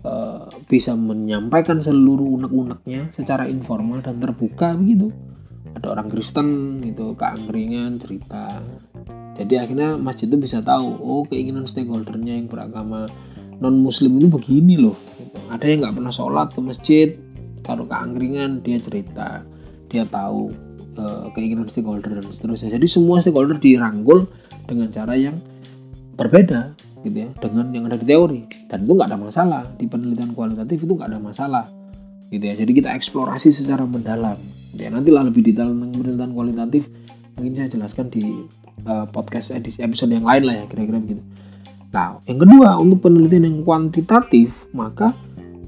uh, 0.04 0.48
bisa 0.68 0.96
menyampaikan 0.96 1.84
seluruh 1.84 2.40
unek-uneknya 2.40 3.12
secara 3.16 3.48
informal 3.48 4.00
dan 4.00 4.20
terbuka 4.24 4.76
begitu. 4.76 5.12
Ada 5.76 5.94
orang 5.94 6.08
Kristen 6.10 6.80
gitu 6.82 7.14
ke 7.14 7.26
angkringan 7.28 8.02
cerita. 8.02 8.64
Jadi 9.38 9.54
akhirnya 9.62 10.00
masjid 10.00 10.26
itu 10.26 10.40
bisa 10.42 10.66
tahu 10.66 10.98
oh 10.98 11.24
keinginan 11.30 11.70
stakeholdernya 11.70 12.34
yang 12.34 12.50
beragama 12.50 13.06
non 13.58 13.82
muslim 13.82 14.22
itu 14.22 14.30
begini 14.30 14.78
loh 14.78 14.98
gitu. 15.18 15.38
ada 15.50 15.66
yang 15.66 15.82
nggak 15.82 15.96
pernah 15.98 16.14
sholat 16.14 16.48
ke 16.54 16.60
masjid 16.62 17.10
taruh 17.66 17.90
ke 17.90 17.96
angkringan 17.98 18.62
dia 18.62 18.78
cerita 18.78 19.42
dia 19.90 20.06
tahu 20.06 20.54
uh, 20.98 21.30
keinginan 21.34 21.70
stakeholder 21.70 22.20
dan 22.20 22.28
seterusnya. 22.30 22.74
Jadi 22.76 22.88
semua 22.90 23.22
stakeholder 23.22 23.58
dirangkul 23.58 24.28
dengan 24.68 24.92
cara 24.92 25.14
yang 25.16 25.38
berbeda 26.18 26.74
gitu 27.06 27.18
ya 27.24 27.30
dengan 27.40 27.70
yang 27.72 27.86
ada 27.88 27.98
di 27.98 28.06
teori. 28.06 28.42
Dan 28.68 28.84
itu 28.84 28.92
nggak 28.94 29.10
ada 29.14 29.20
masalah. 29.20 29.64
Di 29.78 29.86
penelitian 29.86 30.34
kualitatif 30.34 30.84
itu 30.84 30.94
nggak 30.94 31.10
ada 31.14 31.20
masalah 31.22 31.66
gitu 32.34 32.44
ya. 32.44 32.54
Jadi 32.58 32.72
kita 32.74 32.90
eksplorasi 32.94 33.54
secara 33.54 33.86
mendalam. 33.86 34.38
Ya 34.76 34.92
nantilah 34.92 35.26
lebih 35.26 35.42
detail 35.46 35.72
tentang 35.74 35.92
penelitian 35.96 36.32
kualitatif. 36.36 36.84
Mungkin 37.38 37.54
saya 37.54 37.70
jelaskan 37.70 38.06
di 38.10 38.26
uh, 38.90 39.06
podcast 39.10 39.54
edisi 39.54 39.86
episode 39.86 40.10
yang 40.10 40.26
lain 40.26 40.44
lah 40.46 40.56
ya 40.62 40.66
kira-kira 40.66 40.98
begitu. 40.98 41.22
Nah 41.94 42.20
yang 42.26 42.40
kedua 42.42 42.70
untuk 42.82 43.08
penelitian 43.08 43.46
yang 43.48 43.58
kuantitatif 43.62 44.52
maka 44.74 45.14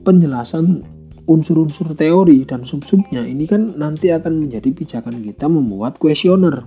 penjelasan 0.03 0.81
unsur-unsur 1.29 1.93
teori 1.93 2.41
dan 2.49 2.65
sub-subnya 2.65 3.21
ini 3.21 3.45
kan 3.45 3.77
nanti 3.77 4.09
akan 4.09 4.49
menjadi 4.49 4.73
pijakan 4.73 5.21
kita 5.21 5.45
membuat 5.45 6.01
kuesioner. 6.01 6.65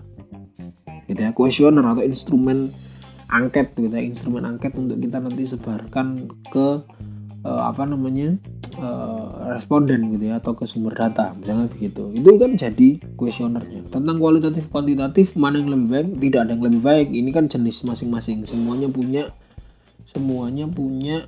Gitu 1.10 1.18
ya 1.18 1.34
kuesioner 1.34 1.82
atau 1.82 2.06
instrumen 2.06 2.70
angket 3.26 3.74
gitu 3.74 3.90
ya 3.90 4.06
instrumen 4.06 4.46
angket 4.46 4.78
untuk 4.78 5.02
kita 5.02 5.18
nanti 5.18 5.50
sebarkan 5.50 6.30
ke 6.46 6.66
uh, 7.42 7.62
apa 7.66 7.82
namanya 7.90 8.38
uh, 8.78 9.50
responden 9.50 10.14
gitu 10.14 10.30
ya 10.30 10.38
atau 10.38 10.54
ke 10.54 10.62
sumber 10.70 10.94
data 10.94 11.34
misalnya 11.34 11.66
begitu. 11.66 12.14
Itu 12.14 12.38
kan 12.38 12.54
jadi 12.54 13.02
kuesionernya. 13.18 13.90
Tentang 13.90 14.16
kualitatif 14.22 14.70
kuantitatif 14.70 15.34
mana 15.34 15.58
yang 15.58 15.74
lebih 15.74 15.88
baik? 15.90 16.08
Tidak 16.22 16.38
ada 16.38 16.52
yang 16.54 16.62
lebih 16.62 16.82
baik. 16.86 17.08
Ini 17.10 17.30
kan 17.34 17.50
jenis 17.50 17.82
masing-masing. 17.82 18.46
Semuanya 18.46 18.86
punya 18.86 19.26
semuanya 20.06 20.68
punya 20.68 21.26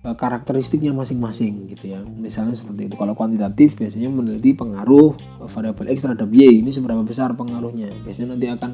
karakteristiknya 0.00 0.96
masing-masing 0.96 1.68
gitu 1.76 1.92
ya. 1.92 2.00
Misalnya 2.00 2.56
seperti 2.56 2.88
itu. 2.88 2.96
Kalau 2.96 3.12
kuantitatif 3.12 3.76
biasanya 3.76 4.08
meneliti 4.08 4.56
pengaruh 4.56 5.12
variabel 5.52 5.92
x 5.92 6.00
terhadap 6.00 6.28
y. 6.32 6.64
Ini 6.64 6.72
seberapa 6.72 7.04
besar 7.04 7.36
pengaruhnya. 7.36 7.92
Biasanya 8.00 8.36
nanti 8.36 8.46
akan 8.48 8.70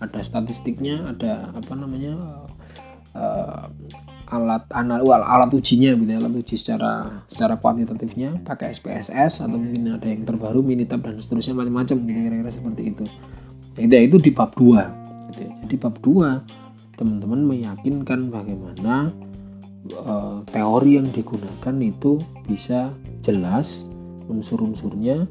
ada 0.00 0.20
statistiknya 0.24 1.12
ada 1.12 1.52
apa 1.52 1.72
namanya 1.76 2.16
uh, 3.12 3.68
alat 4.32 4.64
anal 4.72 5.04
alat 5.04 5.52
ujinya 5.52 5.92
gitu 5.92 6.08
ya. 6.08 6.18
Alat 6.24 6.34
uji 6.40 6.56
secara 6.56 7.20
secara 7.28 7.60
kuantitatifnya 7.60 8.40
pakai 8.40 8.72
SPSS 8.72 9.44
atau 9.44 9.60
mungkin 9.60 9.92
ada 9.92 10.08
yang 10.08 10.24
terbaru 10.24 10.64
minitab 10.64 11.04
dan 11.04 11.20
seterusnya 11.20 11.52
macam-macam 11.52 11.96
gitu 12.00 12.16
kira-kira 12.16 12.48
seperti 12.48 12.82
itu. 12.96 13.04
Itu 13.76 13.92
itu 13.92 14.16
di 14.24 14.30
bab 14.32 14.56
2 14.56 15.32
gitu 15.32 15.40
ya. 15.48 15.52
jadi 15.64 15.74
bab 15.80 15.96
2 16.00 16.96
teman-teman 16.96 17.40
meyakinkan 17.48 18.28
bagaimana 18.28 19.08
uh, 19.90 20.46
teori 20.46 21.00
yang 21.00 21.10
digunakan 21.10 21.74
itu 21.82 22.22
bisa 22.46 22.94
jelas 23.26 23.86
unsur-unsurnya. 24.30 25.26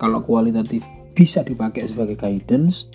Kalau 0.00 0.24
kualitatif 0.24 0.80
bisa 1.12 1.44
dipakai 1.44 1.84
sebagai 1.84 2.16
guidance 2.16 2.88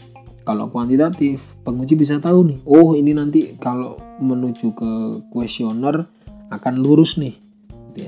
kalau 0.46 0.70
kuantitatif 0.70 1.42
penguji 1.66 1.98
bisa 1.98 2.22
tahu 2.22 2.54
nih 2.54 2.60
oh 2.70 2.94
ini 2.94 3.18
nanti 3.18 3.58
kalau 3.58 3.98
menuju 4.22 4.78
ke 4.78 4.92
kuesioner 5.34 6.06
akan 6.54 6.74
lurus 6.80 7.18
nih. 7.18 7.34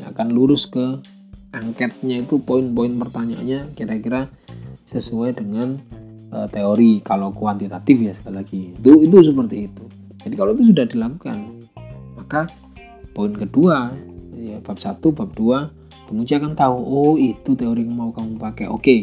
Akan 0.06 0.36
lurus 0.36 0.70
ke 0.70 1.02
angketnya 1.50 2.22
itu 2.22 2.38
poin-poin 2.38 2.94
pertanyaannya 3.02 3.74
kira-kira 3.74 4.30
sesuai 4.94 5.42
dengan 5.42 5.82
uh, 6.30 6.46
teori. 6.46 7.02
Kalau 7.02 7.34
kuantitatif 7.34 7.98
ya 8.06 8.14
sekali 8.14 8.36
lagi. 8.38 8.62
Itu 8.78 9.02
itu 9.02 9.18
seperti 9.26 9.58
itu. 9.66 9.84
Jadi 10.22 10.36
kalau 10.38 10.52
itu 10.54 10.70
sudah 10.70 10.86
dilakukan 10.86 11.57
maka 12.28 12.52
poin 13.16 13.32
kedua 13.32 13.96
ya 14.36 14.60
bab 14.60 14.76
1 14.76 15.00
bab 15.00 15.32
2 15.32 16.12
penguji 16.12 16.36
akan 16.36 16.60
tahu 16.60 16.76
oh 16.76 17.16
itu 17.16 17.56
teori 17.56 17.88
yang 17.88 17.96
mau 17.96 18.12
kamu 18.12 18.36
pakai 18.36 18.68
oke. 18.68 18.98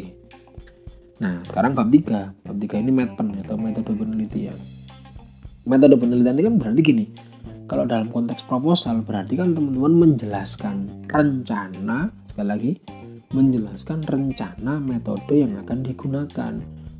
Nah 1.24 1.40
sekarang 1.48 1.72
bab 1.72 1.88
3 1.88 2.04
bab 2.44 2.56
3 2.60 2.84
ini 2.84 2.92
metpen 2.92 3.32
atau 3.40 3.56
metode 3.56 3.96
penelitian. 3.96 4.60
Metode 5.64 5.96
penelitian 5.96 6.36
ini 6.36 6.44
kan 6.44 6.54
berarti 6.60 6.80
gini 6.84 7.04
kalau 7.64 7.88
dalam 7.88 8.12
konteks 8.12 8.44
proposal 8.44 9.00
berarti 9.00 9.40
kan 9.40 9.56
teman-teman 9.56 10.04
menjelaskan 10.04 11.08
rencana 11.08 12.12
sekali 12.28 12.48
lagi 12.52 12.72
menjelaskan 13.32 14.04
rencana 14.04 14.84
metode 14.84 15.32
yang 15.32 15.56
akan 15.64 15.80
digunakan. 15.80 16.52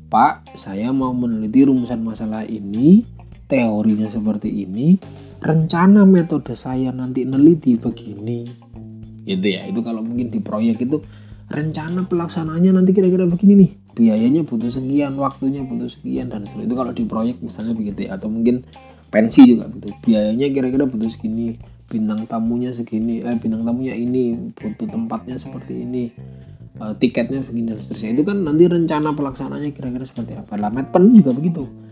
Pak 0.09 0.57
saya 0.57 0.89
mau 0.89 1.13
meneliti 1.13 1.69
rumusan 1.69 2.01
masalah 2.01 2.49
ini 2.49 3.05
teorinya 3.45 4.09
seperti 4.09 4.65
ini 4.65 4.97
rencana 5.45 6.01
metode 6.09 6.57
saya 6.57 6.89
nanti 6.89 7.21
neliti 7.21 7.77
begini. 7.77 8.49
Gitu 9.25 9.45
ya 9.45 9.69
itu 9.69 9.79
kalau 9.85 10.01
mungkin 10.01 10.33
di 10.33 10.41
proyek 10.41 10.81
itu 10.81 10.97
rencana 11.45 12.09
pelaksanaannya 12.09 12.73
nanti 12.73 12.91
kira-kira 12.97 13.29
begini 13.29 13.53
nih. 13.53 13.71
Biayanya 13.95 14.41
butuh 14.43 14.73
sekian 14.73 15.13
waktunya 15.21 15.61
butuh 15.61 15.87
sekian 15.87 16.33
dan 16.33 16.49
seterusnya. 16.49 16.65
Itu 16.65 16.75
kalau 16.75 16.91
di 16.97 17.03
proyek 17.05 17.35
misalnya 17.45 17.77
begitu 17.77 18.09
ya 18.09 18.17
atau 18.17 18.27
mungkin 18.27 18.65
pensi 19.13 19.45
juga 19.45 19.69
gitu. 19.69 19.93
Biayanya 20.01 20.49
kira-kira 20.49 20.89
butuh 20.89 21.13
segini 21.13 21.61
bintang 21.85 22.25
tamunya 22.25 22.73
segini 22.73 23.21
eh 23.21 23.37
bintang 23.37 23.61
tamunya 23.61 23.93
ini 23.93 24.49
butuh 24.57 24.89
tempatnya 24.89 25.37
seperti 25.37 25.85
ini 25.85 26.09
eh, 26.81 26.93
tiketnya 26.97 27.45
begini 27.45 27.77
dan 27.77 27.79
seterusnya. 27.85 28.09
Itu 28.17 28.23
kan 28.25 28.41
nanti 28.41 28.65
rencana 28.65 29.13
pelaksanaannya 29.13 29.69
kira-kira 29.77 30.05
seperti 30.09 30.33
apa. 30.33 30.57
Lah 30.57 30.73
Medpen 30.73 31.13
juga 31.13 31.37
begitu 31.37 31.84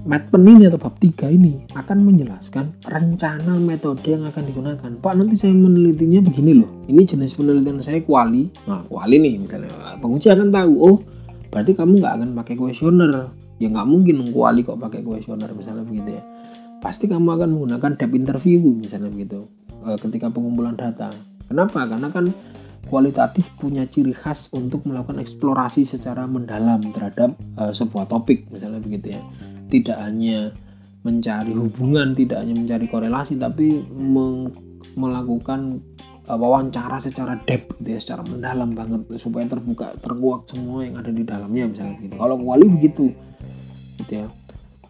Matpen 0.00 0.48
ini 0.48 0.64
atau 0.64 0.80
bab 0.80 0.96
3 0.96 1.28
ini 1.28 1.60
akan 1.76 1.98
menjelaskan 2.08 2.88
rencana 2.88 3.52
metode 3.60 4.00
yang 4.08 4.24
akan 4.24 4.48
digunakan. 4.48 4.90
Pak, 4.96 5.12
nanti 5.12 5.36
saya 5.36 5.52
menelitinya 5.52 6.24
begini 6.24 6.56
loh. 6.56 6.72
Ini 6.88 7.04
jenis 7.04 7.36
penelitian 7.36 7.84
saya 7.84 8.00
kuali. 8.00 8.48
Nah, 8.64 8.80
kuali 8.88 9.20
nih 9.20 9.36
misalnya. 9.36 10.00
Penguji 10.00 10.32
akan 10.32 10.48
tahu, 10.48 10.72
oh 10.80 10.96
berarti 11.52 11.76
kamu 11.76 12.00
nggak 12.00 12.14
akan 12.16 12.28
pakai 12.32 12.54
kuesioner. 12.56 13.12
Ya 13.60 13.68
nggak 13.68 13.84
mungkin 13.84 14.24
kuali 14.32 14.64
kok 14.64 14.80
pakai 14.80 15.04
kuesioner 15.04 15.52
misalnya 15.52 15.84
begitu 15.84 16.16
ya. 16.16 16.22
Pasti 16.80 17.04
kamu 17.04 17.36
akan 17.36 17.48
menggunakan 17.52 17.90
depth 18.00 18.16
interview 18.16 18.72
misalnya 18.72 19.12
begitu 19.12 19.44
eh, 19.84 20.00
ketika 20.00 20.32
pengumpulan 20.32 20.80
data. 20.80 21.12
Kenapa? 21.44 21.84
Karena 21.84 22.08
kan 22.08 22.32
kualitatif 22.88 23.44
punya 23.60 23.84
ciri 23.84 24.16
khas 24.16 24.48
untuk 24.56 24.88
melakukan 24.88 25.20
eksplorasi 25.20 25.84
secara 25.84 26.24
mendalam 26.24 26.80
terhadap 26.90 27.36
uh, 27.60 27.70
sebuah 27.70 28.08
topik 28.08 28.48
misalnya 28.48 28.80
begitu 28.80 29.14
ya 29.14 29.22
tidak 29.70 30.02
hanya 30.02 30.50
mencari 31.00 31.54
hubungan, 31.56 32.12
tidak 32.12 32.44
hanya 32.44 32.54
mencari 32.58 32.86
korelasi, 32.90 33.40
tapi 33.40 33.80
melakukan 34.98 35.80
uh, 36.28 36.36
wawancara 36.36 37.00
secara 37.00 37.40
depth 37.40 37.80
gitu 37.80 37.96
ya, 37.96 37.98
secara 38.02 38.22
mendalam 38.26 38.76
banget 38.76 39.08
supaya 39.16 39.48
terbuka, 39.48 39.96
terkuak 39.96 40.50
semua 40.50 40.84
yang 40.84 41.00
ada 41.00 41.08
di 41.08 41.24
dalamnya 41.24 41.72
misalnya 41.72 41.96
gitu. 42.04 42.14
Kalau 42.20 42.36
kuali 42.36 42.66
begitu, 42.68 43.06
gitu 44.02 44.12
ya. 44.12 44.26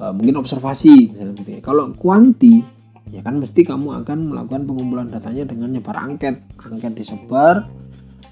Uh, 0.01 0.16
mungkin 0.16 0.40
observasi 0.40 1.12
misalnya 1.12 1.35
gitu 1.38 1.51
ya. 1.55 1.61
Kalau 1.61 1.93
kuanti 1.95 2.64
ya 3.11 3.21
kan 3.27 3.37
mesti 3.43 3.66
kamu 3.66 4.03
akan 4.03 4.19
melakukan 4.33 4.62
pengumpulan 4.66 5.07
datanya 5.11 5.45
dengan 5.47 5.71
nyebar 5.77 5.99
angket, 5.99 6.40
angket 6.59 6.95
disebar 6.97 7.69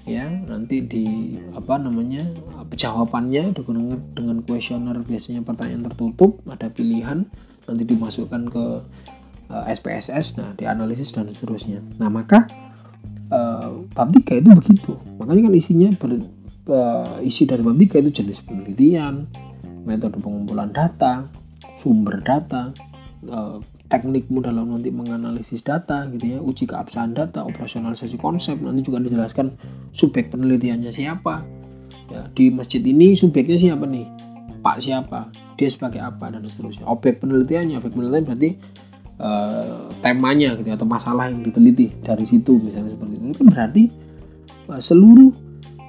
ya 0.09 0.25
nanti 0.25 0.81
di 0.81 1.37
apa 1.53 1.77
namanya 1.77 2.25
jawabannya 2.73 3.53
dengan 3.53 4.01
dengan 4.17 4.37
kuesioner 4.41 4.97
biasanya 5.05 5.45
pertanyaan 5.45 5.85
tertutup 5.85 6.41
ada 6.49 6.73
pilihan 6.73 7.29
nanti 7.69 7.83
dimasukkan 7.85 8.41
ke 8.49 8.65
uh, 9.53 9.63
eh, 9.69 9.77
SPSS 9.77 10.41
nah 10.41 10.49
dianalisis 10.57 11.13
dan 11.13 11.29
seterusnya. 11.29 11.85
Nah 12.01 12.09
maka 12.09 12.49
uh, 13.29 13.85
bab 13.93 14.09
3 14.09 14.41
itu 14.41 14.49
begitu. 14.57 14.91
Makanya 15.21 15.49
kan 15.49 15.53
isinya 15.53 15.89
ber, 16.01 16.11
uh, 16.73 17.21
isi 17.21 17.45
dari 17.45 17.61
bab 17.61 17.77
3 17.77 18.01
itu 18.01 18.09
jenis 18.09 18.41
penelitian 18.41 19.29
metode 19.85 20.17
pengumpulan 20.17 20.73
data 20.73 21.29
sumber 21.81 22.19
data 22.21 22.73
uh, 23.29 23.57
teknikmu 23.89 24.45
dalam 24.45 24.69
nanti 24.69 24.93
menganalisis 24.93 25.65
data 25.65 26.05
gitu 26.13 26.37
ya. 26.37 26.39
Uji 26.39 26.69
keabsahan 26.69 27.17
data 27.17 27.41
operasionalisasi 27.43 28.15
konsep. 28.21 28.55
Nanti 28.61 28.85
juga 28.85 29.01
dijelaskan 29.01 29.57
subjek 29.91 30.29
penelitiannya 30.29 30.93
siapa. 30.93 31.41
Ya 32.13 32.29
di 32.29 32.53
masjid 32.53 32.79
ini 32.85 33.17
subjeknya 33.17 33.57
siapa 33.57 33.89
nih? 33.89 34.05
Pak 34.61 34.77
siapa? 34.79 35.33
Dia 35.57 35.69
sebagai 35.73 35.99
apa? 36.05 36.29
Dan 36.29 36.45
seterusnya. 36.45 36.85
Objek 36.85 37.19
penelitiannya 37.19 37.81
objek 37.81 37.97
penelitian 37.97 38.25
berarti 38.29 38.49
uh, 39.17 39.89
temanya 40.05 40.55
gitu 40.61 40.69
ya, 40.69 40.77
atau 40.77 40.87
masalah 40.87 41.27
yang 41.33 41.41
diteliti 41.41 41.89
dari 42.05 42.23
situ 42.29 42.61
misalnya 42.61 42.93
seperti 42.93 43.13
itu. 43.17 43.25
Itu 43.33 43.43
berarti 43.49 43.83
uh, 44.69 44.81
seluruh 44.81 45.31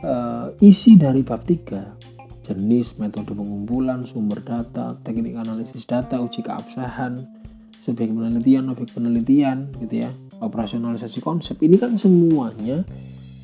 uh, 0.02 0.48
isi 0.64 0.96
dari 0.96 1.20
bab 1.20 1.44
3 1.44 2.48
jenis 2.50 2.98
metode 2.98 3.30
pengumpulan 3.30 4.02
sumber 4.02 4.42
data 4.42 4.98
teknik 5.06 5.38
analisis 5.38 5.86
data 5.86 6.18
uji 6.18 6.42
keabsahan 6.42 7.39
subjek 7.84 8.12
penelitian, 8.12 8.68
objek 8.72 8.92
penelitian 8.92 9.72
gitu 9.80 10.04
ya, 10.06 10.10
operasionalisasi 10.40 11.18
konsep. 11.24 11.56
Ini 11.60 11.76
kan 11.80 11.96
semuanya 11.96 12.84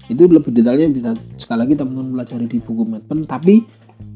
itu 0.06 0.22
lebih 0.22 0.54
detailnya 0.54 0.88
bisa 0.92 1.10
sekali 1.34 1.66
lagi 1.66 1.74
teman-teman 1.74 2.14
pelajari 2.14 2.46
di 2.46 2.58
buku 2.62 2.84
Medpen. 2.86 3.26
Tapi 3.26 3.64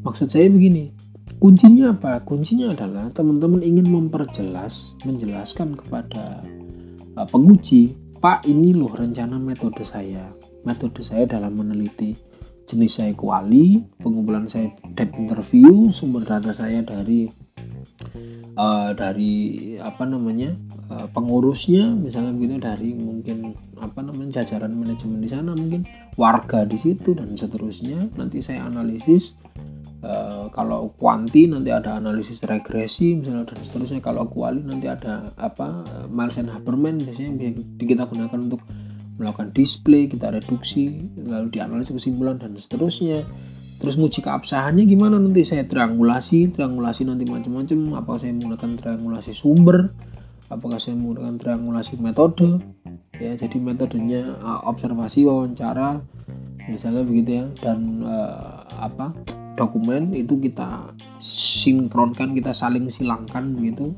maksud 0.07 0.31
saya 0.31 0.47
begini 0.47 0.93
kuncinya 1.41 1.97
apa? 1.97 2.23
Kuncinya 2.23 2.71
adalah 2.71 3.11
teman-teman 3.11 3.65
ingin 3.65 3.89
memperjelas 3.89 4.95
menjelaskan 5.03 5.75
kepada 5.75 6.45
uh, 7.17 7.27
penguji 7.27 7.97
pak 8.21 8.45
ini 8.47 8.77
loh 8.77 8.93
rencana 8.93 9.41
metode 9.41 9.83
saya. 9.83 10.31
Metode 10.63 11.01
saya 11.01 11.25
dalam 11.25 11.57
meneliti 11.57 12.13
jenis 12.71 13.03
saya 13.03 13.13
kuali 13.19 13.83
pengumpulan 13.99 14.47
saya 14.47 14.71
depth 14.95 15.19
interview 15.19 15.91
sumber 15.91 16.23
data 16.23 16.55
saya 16.55 16.85
dari 16.87 17.27
uh, 18.57 18.91
dari 18.95 19.77
apa 19.81 20.05
namanya 20.07 20.55
uh, 20.91 21.07
pengurusnya 21.11 21.91
misalnya 21.97 22.33
gitu 22.39 22.57
dari 22.61 22.95
mungkin 22.95 23.55
apa 23.81 24.01
namanya 24.05 24.43
jajaran 24.43 24.77
manajemen 24.77 25.21
di 25.25 25.31
sana 25.31 25.53
mungkin 25.57 25.85
warga 26.17 26.65
di 26.69 26.77
situ 26.77 27.17
dan 27.17 27.35
seterusnya. 27.35 28.11
Nanti 28.17 28.41
saya 28.45 28.67
analisis 28.67 29.37
Uh, 30.01 30.49
kalau 30.57 30.97
kuanti 30.97 31.45
nanti 31.45 31.69
ada 31.69 32.01
analisis 32.01 32.41
regresi 32.49 33.21
misalnya 33.21 33.53
dan 33.53 33.61
seterusnya. 33.69 34.01
Kalau 34.01 34.25
kuali 34.33 34.65
nanti 34.65 34.89
ada 34.89 35.29
apa 35.37 35.85
and 36.09 36.49
Haberman 36.49 37.05
biasanya 37.05 37.37
kita 37.77 38.09
gunakan 38.09 38.49
untuk 38.49 38.65
melakukan 39.21 39.53
display 39.53 40.09
kita 40.09 40.33
reduksi 40.33 41.05
lalu 41.21 41.53
dianalisis 41.53 41.93
kesimpulan 41.93 42.41
dan 42.41 42.57
seterusnya 42.57 43.29
terus 43.81 43.97
nguji 43.97 44.21
keabsahannya 44.21 44.85
gimana 44.85 45.17
nanti? 45.17 45.41
Saya 45.43 45.65
triangulasi 45.65 46.53
triangulasi 46.53 47.09
nanti 47.09 47.25
macam-macam. 47.25 47.97
Apakah 47.97 48.21
saya 48.21 48.33
menggunakan 48.37 48.71
triangulasi 48.77 49.33
sumber? 49.33 49.89
Apakah 50.53 50.77
saya 50.77 50.95
menggunakan 51.01 51.35
triangulasi 51.41 51.97
metode? 51.97 52.61
Ya 53.17 53.33
jadi 53.41 53.57
metodenya 53.57 54.37
uh, 54.45 54.61
observasi 54.69 55.25
wawancara 55.25 56.05
misalnya 56.69 57.03
begitu 57.09 57.41
ya. 57.41 57.45
Dan 57.59 58.05
uh, 58.05 58.69
apa 58.77 59.17
dokumen 59.57 60.13
itu 60.13 60.37
kita 60.37 60.93
sinkronkan 61.65 62.37
kita 62.37 62.53
saling 62.53 62.93
silangkan 62.93 63.49
begitu. 63.57 63.97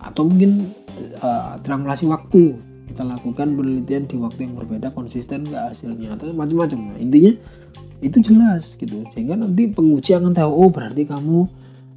Atau 0.00 0.26
mungkin 0.26 0.72
uh, 1.20 1.60
triangulasi 1.60 2.08
waktu 2.08 2.56
kita 2.92 3.08
lakukan 3.08 3.56
penelitian 3.56 4.04
di 4.04 4.16
waktu 4.20 4.40
yang 4.48 4.54
berbeda 4.58 4.92
konsisten 4.92 5.48
nggak 5.48 5.72
hasilnya 5.72 6.16
atau 6.16 6.32
macam-macam. 6.36 6.92
Nah, 6.92 6.98
intinya 7.00 7.32
itu 8.02 8.18
jelas 8.20 8.74
gitu. 8.76 9.06
Sehingga 9.14 9.38
nanti 9.38 9.70
penguji 9.70 10.12
akan 10.18 10.34
tahu 10.34 10.50
oh 10.50 10.68
berarti 10.68 11.06
kamu 11.06 11.46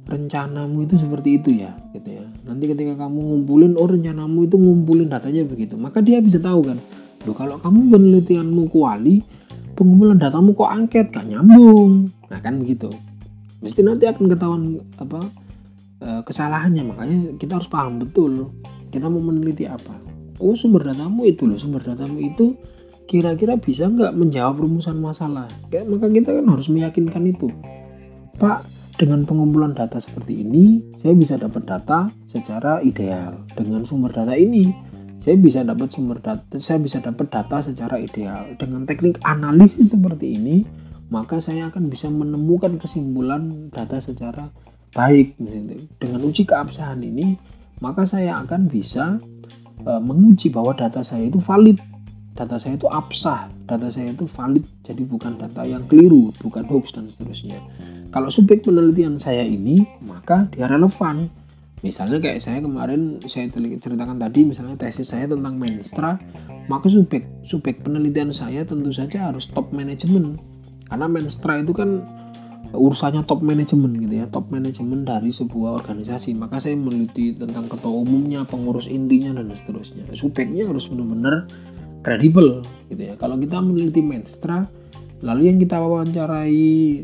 rencanamu 0.06 0.86
itu 0.86 0.94
seperti 1.02 1.42
itu 1.42 1.50
ya 1.66 1.74
gitu 1.90 2.22
ya. 2.22 2.24
Nanti 2.46 2.70
ketika 2.70 2.94
kamu 3.06 3.18
ngumpulin 3.18 3.74
oh 3.74 3.90
rencanamu 3.90 4.46
itu 4.46 4.54
ngumpulin 4.54 5.10
datanya 5.10 5.42
begitu 5.42 5.74
maka 5.74 5.98
dia 5.98 6.22
bisa 6.22 6.38
tahu 6.38 6.62
kan 6.62 6.78
loh 7.26 7.34
kalau 7.34 7.58
kamu 7.58 7.90
penelitianmu 7.90 8.70
kuali 8.70 9.18
pengumpulan 9.74 10.14
datamu 10.14 10.54
kok 10.54 10.70
angket 10.70 11.10
gak 11.10 11.26
nyambung. 11.26 12.06
Nah 12.30 12.38
kan 12.38 12.62
begitu 12.62 12.86
mesti 13.58 13.82
nanti 13.82 14.06
akan 14.06 14.24
ketahuan 14.30 14.62
apa 15.02 15.20
eh, 16.06 16.22
kesalahannya. 16.22 16.86
Makanya 16.86 17.18
kita 17.42 17.58
harus 17.58 17.66
paham 17.66 17.98
betul 17.98 18.54
kita 18.94 19.10
mau 19.10 19.18
meneliti 19.18 19.66
apa. 19.66 19.98
Oh 20.38 20.54
sumber 20.54 20.86
datamu 20.86 21.26
itu 21.26 21.50
loh 21.50 21.58
sumber 21.58 21.82
datamu 21.82 22.22
itu 22.22 22.54
kira-kira 23.06 23.54
bisa 23.56 23.86
nggak 23.86 24.12
menjawab 24.14 24.62
rumusan 24.62 24.98
masalah? 24.98 25.46
Kayak, 25.70 25.86
maka 25.90 26.06
kita 26.10 26.30
kan 26.34 26.46
harus 26.50 26.68
meyakinkan 26.68 27.24
itu. 27.26 27.48
Pak 28.36 28.66
dengan 28.96 29.28
pengumpulan 29.28 29.76
data 29.76 30.00
seperti 30.00 30.40
ini 30.40 30.80
saya 31.04 31.14
bisa 31.16 31.34
dapat 31.38 31.62
data 31.64 32.10
secara 32.28 32.82
ideal. 32.82 33.44
Dengan 33.54 33.84
sumber 33.86 34.12
data 34.12 34.34
ini 34.36 34.72
saya 35.22 35.36
bisa 35.38 35.60
dapat 35.62 35.88
sumber 35.92 36.18
data 36.20 36.58
saya 36.58 36.80
bisa 36.80 36.98
dapat 37.00 37.28
data 37.30 37.62
secara 37.62 37.96
ideal. 38.00 38.56
Dengan 38.58 38.84
teknik 38.84 39.22
analisis 39.24 39.92
seperti 39.92 40.36
ini 40.36 40.66
maka 41.06 41.38
saya 41.38 41.70
akan 41.70 41.86
bisa 41.86 42.10
menemukan 42.10 42.82
kesimpulan 42.82 43.70
data 43.70 44.02
secara 44.02 44.50
baik 44.90 45.38
dengan 46.00 46.20
uji 46.24 46.48
keabsahan 46.48 46.98
ini 47.04 47.36
maka 47.78 48.08
saya 48.08 48.40
akan 48.40 48.66
bisa 48.72 49.20
uh, 49.84 50.00
menguji 50.00 50.48
bahwa 50.48 50.72
data 50.72 51.04
saya 51.04 51.28
itu 51.28 51.36
valid 51.44 51.76
data 52.36 52.60
saya 52.60 52.76
itu 52.76 52.86
absah. 52.86 53.48
Data 53.64 53.88
saya 53.88 54.12
itu 54.12 54.28
valid 54.28 54.62
jadi 54.84 55.02
bukan 55.02 55.40
data 55.40 55.64
yang 55.64 55.88
keliru 55.88 56.30
bukan 56.38 56.68
hoax 56.68 56.92
dan 56.92 57.08
seterusnya. 57.08 57.58
Kalau 58.12 58.28
subjek 58.28 58.62
penelitian 58.62 59.16
saya 59.16 59.42
ini 59.42 59.82
maka 60.04 60.46
dia 60.52 60.68
relevan. 60.68 61.32
Misalnya 61.80 62.20
kayak 62.20 62.40
saya 62.40 62.58
kemarin 62.60 63.20
saya 63.28 63.48
ceritakan 63.52 64.16
tadi 64.16 64.48
misalnya 64.48 64.76
tesis 64.80 65.12
saya 65.12 65.28
tentang 65.28 65.60
menstra 65.60 66.16
maka 66.66 66.88
subjek 66.88 67.46
subjek 67.46 67.84
penelitian 67.84 68.32
saya 68.32 68.64
tentu 68.64 68.90
saja 68.90 69.28
harus 69.28 69.44
top 69.52 69.70
manajemen 69.76 70.40
karena 70.88 71.06
menstra 71.06 71.60
itu 71.60 71.76
kan 71.76 72.02
urusannya 72.72 73.22
top 73.28 73.44
manajemen 73.44 73.94
gitu 74.02 74.14
ya 74.22 74.26
top 74.26 74.50
manajemen 74.50 75.06
dari 75.06 75.30
sebuah 75.30 75.82
organisasi. 75.82 76.34
Maka 76.34 76.58
saya 76.58 76.74
meneliti 76.74 77.36
tentang 77.36 77.70
ketua 77.70 77.92
umumnya 77.92 78.42
pengurus 78.46 78.90
intinya 78.90 79.38
dan 79.38 79.52
seterusnya. 79.54 80.06
Subjeknya 80.14 80.66
harus 80.66 80.86
benar-benar 80.90 81.46
kredibel 82.06 82.62
gitu 82.86 83.02
ya. 83.02 83.18
Kalau 83.18 83.34
kita 83.34 83.58
meneliti 83.58 83.98
menstra 83.98 84.62
lalu 85.26 85.50
yang 85.50 85.58
kita 85.58 85.82
wawancarai 85.82 87.02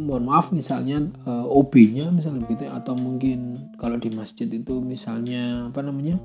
mohon 0.00 0.24
maaf 0.24 0.48
misalnya 0.54 1.04
uh, 1.28 1.44
eh, 1.44 1.56
OB-nya 1.60 2.08
misalnya 2.14 2.48
gitu 2.48 2.62
ya 2.64 2.80
atau 2.80 2.96
mungkin 2.96 3.58
kalau 3.76 4.00
di 4.00 4.08
masjid 4.14 4.48
itu 4.48 4.80
misalnya 4.80 5.68
apa 5.68 5.82
namanya 5.82 6.16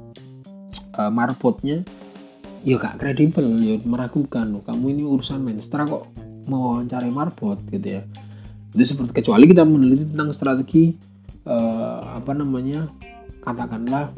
uh, 0.95 1.12
marbotnya 1.12 1.84
ya 2.62 2.78
gak 2.78 3.01
kredibel 3.01 3.45
ya 3.60 3.75
meragukan 3.84 4.54
loh 4.54 4.63
kamu 4.63 4.95
ini 4.95 5.04
urusan 5.04 5.41
menstra 5.41 5.84
kok 5.84 6.08
mau 6.47 6.78
wawancarai 6.78 7.12
marbot 7.12 7.60
gitu 7.73 7.99
ya. 7.99 8.01
Itu 8.71 8.84
seperti 8.86 9.12
kecuali 9.23 9.49
kita 9.49 9.65
meneliti 9.65 10.13
tentang 10.13 10.30
strategi 10.32 10.93
uh, 11.49 12.21
apa 12.21 12.32
namanya 12.38 12.86
katakanlah 13.41 14.13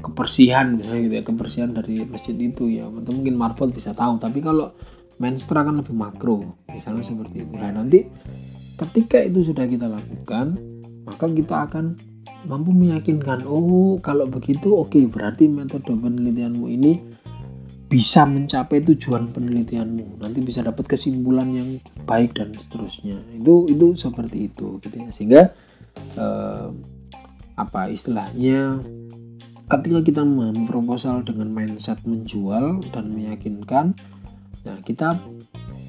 kebersihan 0.00 0.78
misalnya 0.78 1.00
gitu 1.04 1.14
ya 1.20 1.24
kebersihan 1.26 1.70
dari 1.74 2.06
masjid 2.06 2.36
itu 2.38 2.70
ya 2.70 2.88
atau 2.88 3.12
mungkin 3.12 3.34
marbot 3.36 3.68
bisa 3.74 3.92
tahu. 3.92 4.16
Tapi 4.16 4.38
kalau 4.40 4.72
menstra 5.20 5.62
kan 5.62 5.76
lebih 5.76 5.92
makro 5.92 6.56
misalnya 6.70 7.04
seperti 7.04 7.44
itu. 7.44 7.52
Nah 7.54 7.70
nanti 7.74 8.08
ketika 8.80 9.20
itu 9.20 9.52
sudah 9.52 9.68
kita 9.68 9.86
lakukan 9.86 10.56
maka 11.04 11.26
kita 11.28 11.68
akan 11.68 11.98
mampu 12.46 12.74
meyakinkan 12.74 13.46
oh 13.46 13.98
kalau 14.02 14.26
begitu 14.26 14.74
oke 14.74 14.90
okay, 14.90 15.06
berarti 15.06 15.46
metode 15.46 15.94
penelitianmu 15.94 16.66
ini 16.66 16.92
bisa 17.92 18.24
mencapai 18.24 18.80
tujuan 18.88 19.36
penelitianmu. 19.36 20.16
Nanti 20.16 20.40
bisa 20.40 20.64
dapat 20.64 20.88
kesimpulan 20.88 21.52
yang 21.52 21.68
baik 22.08 22.32
dan 22.32 22.48
seterusnya. 22.56 23.20
Itu 23.36 23.68
itu 23.68 23.92
seperti 24.00 24.48
itu 24.48 24.80
gitu 24.80 24.96
ya. 24.96 25.08
Sehingga 25.12 25.42
eh, 26.16 26.68
apa 27.52 27.92
istilahnya 27.92 28.80
ketika 29.72 30.04
kita 30.04 30.22
memproposal 30.22 31.24
dengan 31.24 31.48
mindset 31.48 31.96
menjual 32.04 32.84
dan 32.92 33.08
meyakinkan 33.08 33.96
nah 34.62 34.78
kita 34.84 35.16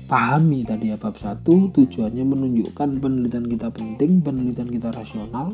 pahami 0.08 0.64
tadi 0.64 0.90
ya 0.90 0.98
bab 0.98 1.20
satu 1.20 1.70
tujuannya 1.76 2.24
menunjukkan 2.24 3.04
penelitian 3.04 3.46
kita 3.46 3.68
penting 3.70 4.24
penelitian 4.24 4.72
kita 4.72 4.90
rasional 4.90 5.54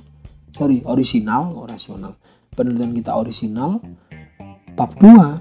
sorry 0.56 0.82
orisinal 0.86 1.54
oh, 1.54 1.68
rasional. 1.68 2.18
Penelitian 2.54 2.92
kita 2.98 3.12
orisinal. 3.16 3.80
Bab 4.74 4.96
dua 5.00 5.40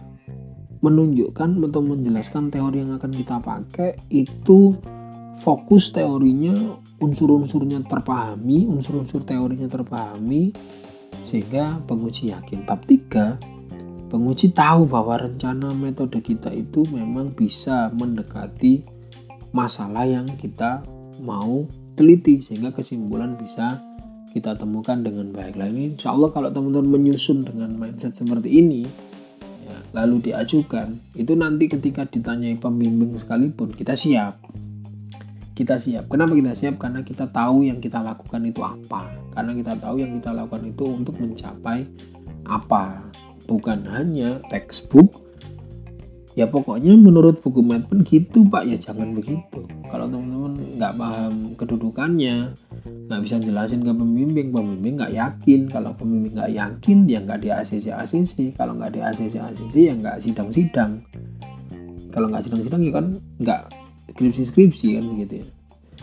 menunjukkan 0.79 1.59
atau 1.59 1.83
menjelaskan 1.83 2.55
teori 2.55 2.87
yang 2.87 2.95
akan 2.95 3.11
kita 3.11 3.43
pakai 3.43 3.99
itu 4.15 4.79
fokus 5.43 5.91
teorinya 5.91 6.79
unsur-unsurnya 7.03 7.83
terpahami 7.87 8.67
unsur-unsur 8.67 9.27
teorinya 9.27 9.67
terpahami 9.67 10.55
sehingga 11.25 11.81
penguji 11.87 12.31
yakin 12.35 12.67
bab 12.67 12.83
3 12.85 14.11
penguji 14.13 14.57
tahu 14.57 14.89
bahwa 14.89 15.21
rencana 15.21 15.73
metode 15.77 16.19
kita 16.25 16.49
itu 16.53 16.85
memang 16.89 17.37
bisa 17.37 17.93
mendekati 17.93 18.81
masalah 19.53 20.09
yang 20.09 20.25
kita 20.41 20.81
mau 21.21 21.69
teliti 21.99 22.41
sehingga 22.41 22.73
kesimpulan 22.73 23.37
bisa 23.37 23.83
kita 24.33 24.57
temukan 24.57 25.01
dengan 25.01 25.33
baik. 25.33 25.57
Lagi 25.57 25.97
insya 25.97 26.13
Allah 26.13 26.31
kalau 26.33 26.49
teman-teman 26.53 27.01
menyusun 27.01 27.45
dengan 27.45 27.73
mindset 27.75 28.17
seperti 28.17 28.49
ini 28.49 28.85
lalu 29.93 30.31
diajukan 30.31 31.01
itu 31.17 31.33
nanti 31.33 31.65
ketika 31.69 32.05
ditanyai 32.05 32.61
pembimbing 32.61 33.17
sekalipun 33.17 33.73
kita 33.73 33.97
siap 33.97 34.37
kita 35.59 35.75
siap. 35.83 36.07
Kenapa 36.07 36.39
kita 36.39 36.55
siap? 36.55 36.79
Karena 36.79 37.03
kita 37.03 37.27
tahu 37.35 37.67
yang 37.67 37.83
kita 37.83 37.99
lakukan 37.99 38.47
itu 38.47 38.63
apa. 38.63 39.11
Karena 39.35 39.51
kita 39.59 39.75
tahu 39.75 39.99
yang 39.99 40.15
kita 40.15 40.31
lakukan 40.31 40.71
itu 40.71 40.85
untuk 40.87 41.19
mencapai 41.19 41.83
apa. 42.47 43.03
Bukan 43.51 43.83
hanya 43.91 44.39
textbook. 44.55 45.27
Ya 46.39 46.47
pokoknya 46.47 46.95
menurut 46.95 47.43
buku 47.43 47.59
Medpen 47.67 48.07
gitu 48.07 48.47
pak. 48.47 48.71
Ya 48.71 48.79
jangan 48.79 49.11
begitu. 49.19 49.67
Kalau 49.91 50.07
teman-teman 50.07 50.79
nggak 50.79 50.95
paham 50.95 51.35
kedudukannya 51.59 52.55
nggak 53.11 53.21
bisa 53.27 53.43
jelasin 53.43 53.83
ke 53.83 53.91
pembimbing 53.91 54.55
pembimbing 54.55 54.95
nggak 55.03 55.19
yakin. 55.19 55.67
Kalau 55.67 55.91
pembimbing 55.99 56.39
nggak 56.39 56.55
yakin 56.55 57.11
ya 57.11 57.19
nggak 57.19 57.43
di 57.43 57.49
ACC 57.51 57.91
ACC 57.91 58.55
kalau 58.55 58.79
nggak 58.79 58.95
di 58.95 59.01
ACC 59.03 59.35
ACC 59.43 59.75
ya 59.91 59.95
nggak 59.99 60.23
sidang-sidang. 60.23 61.03
Kalau 62.15 62.31
nggak 62.31 62.47
sidang-sidang 62.47 62.83
ya 62.87 62.93
kan 62.95 63.07
nggak 63.43 63.88
skripsi-skripsi 64.19 64.99
kan 64.99 65.05
begitu 65.15 65.35
ya. 65.39 65.47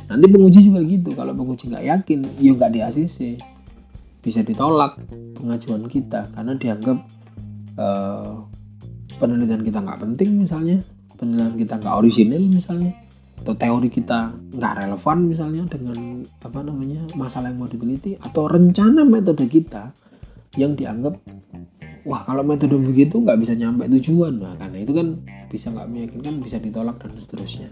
Nanti 0.07 0.26
penguji 0.32 0.59
juga 0.63 0.80
gitu 0.88 1.09
kalau 1.11 1.36
penguji 1.36 1.68
nggak 1.68 1.86
yakin 1.91 2.20
ya 2.39 2.51
nggak 2.55 2.72
di 2.72 2.80
ACC 2.80 3.20
bisa 4.24 4.41
ditolak 4.41 4.97
pengajuan 5.38 5.86
kita 5.86 6.32
karena 6.34 6.53
dianggap 6.57 6.97
uh, 7.78 8.41
penelitian 9.20 9.61
kita 9.61 9.80
nggak 9.84 10.01
penting 10.01 10.30
misalnya 10.41 10.82
penelitian 11.20 11.55
kita 11.61 11.74
nggak 11.78 11.95
orisinil 12.01 12.43
misalnya 12.49 12.91
atau 13.45 13.53
teori 13.53 13.89
kita 13.93 14.34
nggak 14.57 14.74
relevan 14.82 15.18
misalnya 15.30 15.63
dengan 15.70 16.26
apa 16.41 16.59
namanya 16.66 17.05
masalah 17.13 17.53
yang 17.53 17.61
mau 17.61 17.70
diteliti 17.70 18.18
atau 18.18 18.49
rencana 18.49 19.05
metode 19.05 19.45
kita 19.45 19.93
yang 20.57 20.74
dianggap 20.74 21.20
wah 22.06 22.22
kalau 22.24 22.45
metode 22.45 22.78
begitu 22.78 23.18
nggak 23.18 23.41
bisa 23.41 23.58
nyampe 23.58 23.89
tujuan 23.89 24.38
nah 24.38 24.53
karena 24.62 24.78
itu 24.86 24.93
kan 24.93 25.08
bisa 25.49 25.74
nggak 25.74 25.89
meyakinkan 25.89 26.36
bisa 26.39 26.58
ditolak 26.62 27.01
dan 27.01 27.12
seterusnya. 27.18 27.70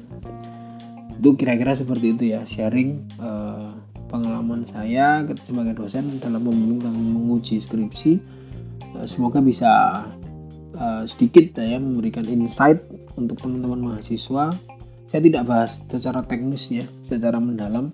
Itu 1.19 1.37
kira-kira 1.37 1.77
seperti 1.77 2.17
itu 2.17 2.23
ya 2.33 2.41
sharing 2.49 3.05
uh, 3.21 3.69
pengalaman 4.09 4.65
saya 4.65 5.21
sebagai 5.45 5.77
dosen 5.77 6.17
dalam 6.17 6.41
membimbing 6.41 6.93
menguji 6.93 7.61
skripsi. 7.61 8.17
Uh, 8.97 9.05
semoga 9.05 9.39
bisa 9.43 10.03
uh, 10.77 11.03
sedikit 11.05 11.59
ya 11.61 11.77
memberikan 11.77 12.25
insight 12.25 12.81
untuk 13.19 13.37
teman-teman 13.39 13.93
mahasiswa. 13.93 14.49
Saya 15.13 15.21
tidak 15.21 15.45
bahas 15.45 15.77
secara 15.85 16.25
teknis 16.25 16.73
ya 16.73 16.85
secara 17.15 17.37
mendalam 17.37 17.93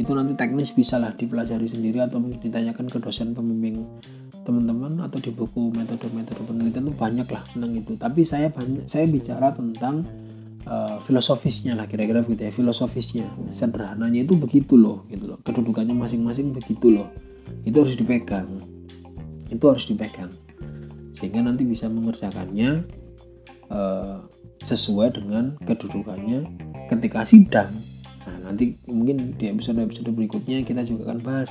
itu 0.00 0.10
nanti 0.16 0.32
teknis 0.34 0.72
bisalah 0.72 1.12
dipelajari 1.14 1.68
sendiri 1.68 2.02
atau 2.02 2.18
ditanyakan 2.20 2.86
ke 2.88 2.98
dosen 2.98 3.36
pembimbing 3.36 3.84
teman-teman 4.44 5.00
atau 5.08 5.18
di 5.20 5.32
buku 5.32 5.72
metode-metode 5.72 6.42
penelitian 6.44 6.84
itu 6.88 6.94
banyak 6.96 7.28
lah 7.32 7.42
tentang 7.48 7.72
itu. 7.76 7.92
Tapi 7.96 8.20
saya 8.28 8.48
banyak 8.52 8.84
saya 8.88 9.08
bicara 9.08 9.56
tentang 9.56 10.04
uh, 10.68 11.00
filosofisnya 11.08 11.72
lah 11.72 11.88
kira-kira 11.88 12.20
begitu 12.20 12.48
ya 12.48 12.52
filosofisnya 12.52 13.24
sederhananya 13.56 14.20
itu 14.20 14.36
begitu 14.36 14.76
loh 14.76 15.08
gitu 15.08 15.32
loh. 15.32 15.38
Kedudukannya 15.40 15.96
masing-masing 15.96 16.52
begitu 16.52 16.92
loh. 16.92 17.08
Itu 17.64 17.84
harus 17.84 17.96
dipegang 17.96 18.74
itu 19.54 19.64
harus 19.70 19.84
dipegang. 19.86 20.32
Sehingga 21.14 21.46
nanti 21.46 21.62
bisa 21.62 21.86
mengerjakannya 21.86 22.84
uh, 23.70 24.26
sesuai 24.66 25.14
dengan 25.14 25.54
kedudukannya 25.62 26.48
ketika 26.90 27.22
sidang. 27.22 27.70
Nah, 28.44 28.52
nanti 28.52 28.76
mungkin 28.84 29.40
di 29.40 29.48
episode-episode 29.48 30.12
berikutnya 30.12 30.60
kita 30.68 30.84
juga 30.84 31.08
akan 31.08 31.18
bahas 31.24 31.48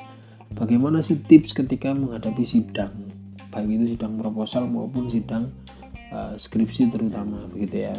bagaimana 0.54 1.02
sih 1.02 1.18
tips 1.18 1.58
ketika 1.58 1.90
menghadapi 1.90 2.46
sidang, 2.46 3.10
baik 3.50 3.66
itu 3.66 3.98
sidang 3.98 4.22
proposal 4.22 4.70
maupun 4.70 5.10
sidang 5.10 5.50
uh, 6.14 6.38
skripsi 6.38 6.94
terutama 6.94 7.50
begitu 7.50 7.90
ya. 7.90 7.98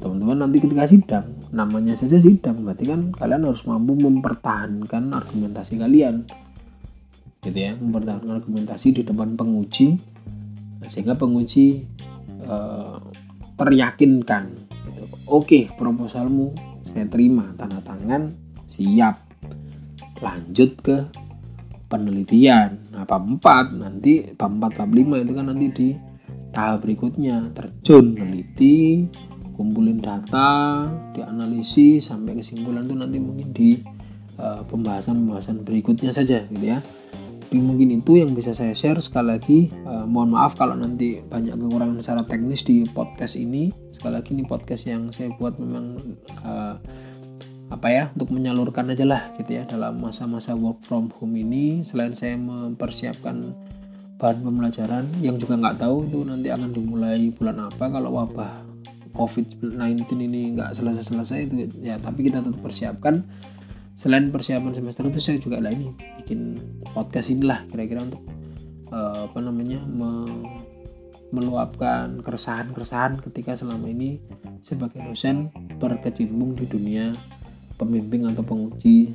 Teman-teman 0.00 0.48
nanti 0.48 0.64
ketika 0.64 0.88
sidang, 0.88 1.36
namanya 1.52 1.92
saja 1.92 2.16
sidang, 2.16 2.64
berarti 2.64 2.88
kan 2.88 3.12
kalian 3.12 3.44
harus 3.44 3.60
mampu 3.68 3.92
mempertahankan 4.00 5.12
argumentasi 5.12 5.76
kalian. 5.76 6.24
Gitu 7.44 7.60
ya, 7.60 7.76
mempertahankan 7.76 8.40
argumentasi 8.40 8.96
di 8.96 9.02
depan 9.04 9.36
penguji 9.36 10.00
sehingga 10.88 11.12
penguji 11.12 11.84
uh, 12.48 12.96
teryakinkan 13.60 14.56
gitu. 14.88 15.04
oke 15.28 15.68
proposalmu 15.76 16.69
saya 16.90 17.06
terima 17.06 17.50
tanda 17.54 17.80
tangan. 17.82 18.30
Siap. 18.74 19.16
Lanjut 20.20 20.70
ke 20.82 20.96
penelitian. 21.90 22.78
Nah 22.94 23.02
bab 23.06 23.26
4 23.26 23.74
nanti 23.78 24.30
bab 24.36 24.52
4 24.52 24.78
bab 24.78 24.90
5 24.90 25.24
itu 25.26 25.32
kan 25.34 25.46
nanti 25.50 25.66
di 25.72 25.88
tahap 26.54 26.86
berikutnya. 26.86 27.50
Terjun 27.54 28.14
meneliti 28.14 29.06
kumpulin 29.60 30.00
data 30.00 30.88
dianalisis 31.12 32.08
sampai 32.08 32.40
kesimpulan 32.40 32.88
itu 32.88 32.96
nanti 32.96 33.18
mungkin 33.20 33.52
di 33.52 33.76
uh, 34.40 34.64
pembahasan-pembahasan 34.64 35.68
berikutnya 35.68 36.16
saja 36.16 36.48
gitu 36.48 36.64
ya 36.64 36.80
mungkin 37.58 37.98
itu 37.98 38.22
yang 38.22 38.30
bisa 38.30 38.54
saya 38.54 38.70
share. 38.78 39.02
Sekali 39.02 39.26
lagi 39.26 39.58
uh, 39.82 40.06
mohon 40.06 40.38
maaf 40.38 40.54
kalau 40.54 40.78
nanti 40.78 41.18
banyak 41.18 41.58
kekurangan 41.58 41.98
secara 41.98 42.22
teknis 42.22 42.62
di 42.62 42.86
podcast 42.86 43.34
ini. 43.34 43.74
Sekali 43.90 44.14
lagi 44.14 44.30
ini 44.38 44.46
podcast 44.46 44.86
yang 44.86 45.10
saya 45.10 45.34
buat 45.34 45.58
memang 45.58 45.98
uh, 46.46 46.78
apa 47.70 47.86
ya 47.90 48.04
untuk 48.14 48.34
menyalurkan 48.34 48.90
aja 48.90 49.06
lah 49.06 49.22
gitu 49.38 49.50
ya 49.54 49.62
dalam 49.66 49.98
masa-masa 49.98 50.54
work 50.54 50.86
from 50.86 51.10
home 51.18 51.34
ini. 51.34 51.82
Selain 51.82 52.14
saya 52.14 52.38
mempersiapkan 52.38 53.42
bahan 54.20 54.38
pembelajaran 54.46 55.04
yang 55.18 55.40
juga 55.40 55.58
nggak 55.58 55.82
tahu 55.82 56.06
itu 56.06 56.22
nanti 56.22 56.54
akan 56.54 56.70
dimulai 56.70 57.34
bulan 57.34 57.66
apa. 57.66 57.90
Kalau 57.90 58.14
wabah 58.14 58.70
COVID-19 59.10 60.06
ini 60.22 60.54
nggak 60.54 60.78
selesai-selesai 60.78 61.38
itu 61.50 61.54
ya 61.82 61.98
tapi 61.98 62.30
kita 62.30 62.46
tetap 62.46 62.62
persiapkan 62.62 63.26
selain 64.00 64.32
persiapan 64.32 64.72
semester 64.72 65.04
itu 65.12 65.20
saya 65.20 65.36
juga 65.36 65.60
lah 65.60 65.68
ini 65.68 65.92
bikin 66.24 66.56
podcast 66.96 67.28
inilah 67.28 67.68
kira-kira 67.68 68.00
untuk 68.00 68.24
uh, 68.88 69.28
apa 69.28 69.38
namanya 69.44 69.84
me 69.84 70.24
meluapkan 71.30 72.18
keresahan-keresahan 72.26 73.22
ketika 73.22 73.54
selama 73.54 73.86
ini 73.86 74.18
sebagai 74.66 74.98
dosen 74.98 75.52
berkecimpung 75.78 76.58
di 76.58 76.66
dunia 76.66 77.14
pembimbing 77.78 78.26
atau 78.26 78.42
penguji 78.42 79.14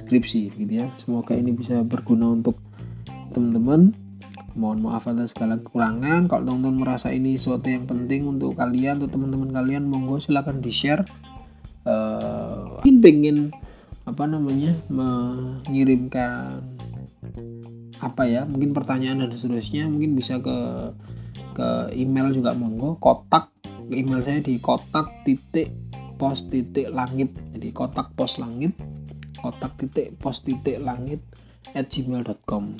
skripsi 0.00 0.56
gitu 0.56 0.72
ya. 0.80 0.88
Semoga 0.96 1.36
ini 1.36 1.52
bisa 1.52 1.84
berguna 1.84 2.32
untuk 2.32 2.56
teman-teman. 3.36 3.92
Mohon 4.56 4.78
maaf 4.80 5.04
atas 5.08 5.36
segala 5.36 5.60
kekurangan. 5.60 6.24
Kalau 6.24 6.42
teman-teman 6.48 6.76
merasa 6.80 7.12
ini 7.12 7.36
sesuatu 7.36 7.68
yang 7.68 7.84
penting 7.84 8.24
untuk 8.24 8.56
kalian 8.56 9.04
atau 9.04 9.12
teman-teman 9.12 9.52
kalian 9.52 9.84
monggo 9.84 10.24
silahkan 10.24 10.56
di 10.56 10.72
share 10.72 11.04
uh, 11.84 12.80
pengen 12.80 13.52
apa 14.02 14.24
namanya 14.26 14.74
mengirimkan 14.90 16.62
apa 18.02 18.22
ya 18.26 18.42
mungkin 18.42 18.74
pertanyaan 18.74 19.22
dan 19.26 19.30
seterusnya 19.30 19.86
mungkin 19.86 20.18
bisa 20.18 20.42
ke 20.42 20.58
ke 21.52 21.68
email 21.94 22.34
juga 22.34 22.56
monggo. 22.56 22.98
Kotak 22.98 23.52
email 23.92 24.24
saya 24.24 24.40
di 24.42 24.58
kotak 24.58 25.22
titik 25.22 25.70
pos 26.16 26.46
titik 26.46 26.86
langit 26.94 27.34
jadi 27.50 27.74
kotak 27.74 28.14
pos 28.14 28.38
langit 28.38 28.78
kotak 29.42 29.74
titik 29.74 30.14
pos 30.22 30.38
titik 30.46 30.78
langit 30.78 31.18
at 31.74 31.90
gmail.com 31.90 32.78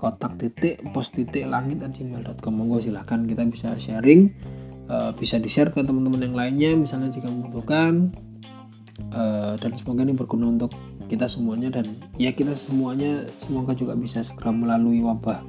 kotak 0.00 0.40
titik 0.40 0.80
pos 0.90 1.12
titik 1.12 1.44
langit 1.44 1.84
at 1.84 1.92
gmail.com 1.92 2.52
monggo 2.54 2.80
silahkan 2.80 3.28
kita 3.28 3.44
bisa 3.44 3.76
sharing 3.76 4.32
uh, 4.88 5.12
bisa 5.12 5.36
di 5.36 5.52
share 5.52 5.68
ke 5.68 5.84
teman-teman 5.84 6.32
yang 6.32 6.36
lainnya 6.36 6.70
misalnya 6.74 7.12
jika 7.12 7.28
membutuhkan 7.28 8.16
uh, 9.12 9.54
dan 9.58 9.70
semoga 9.78 10.04
ini 10.04 10.14
berguna 10.16 10.48
untuk 10.48 10.72
kita 11.08 11.28
semuanya 11.28 11.68
dan 11.68 12.00
ya 12.16 12.32
kita 12.32 12.56
semuanya 12.56 13.28
semoga 13.44 13.76
juga 13.76 13.92
bisa 13.92 14.24
segera 14.24 14.48
melalui 14.48 15.04
wabah 15.04 15.44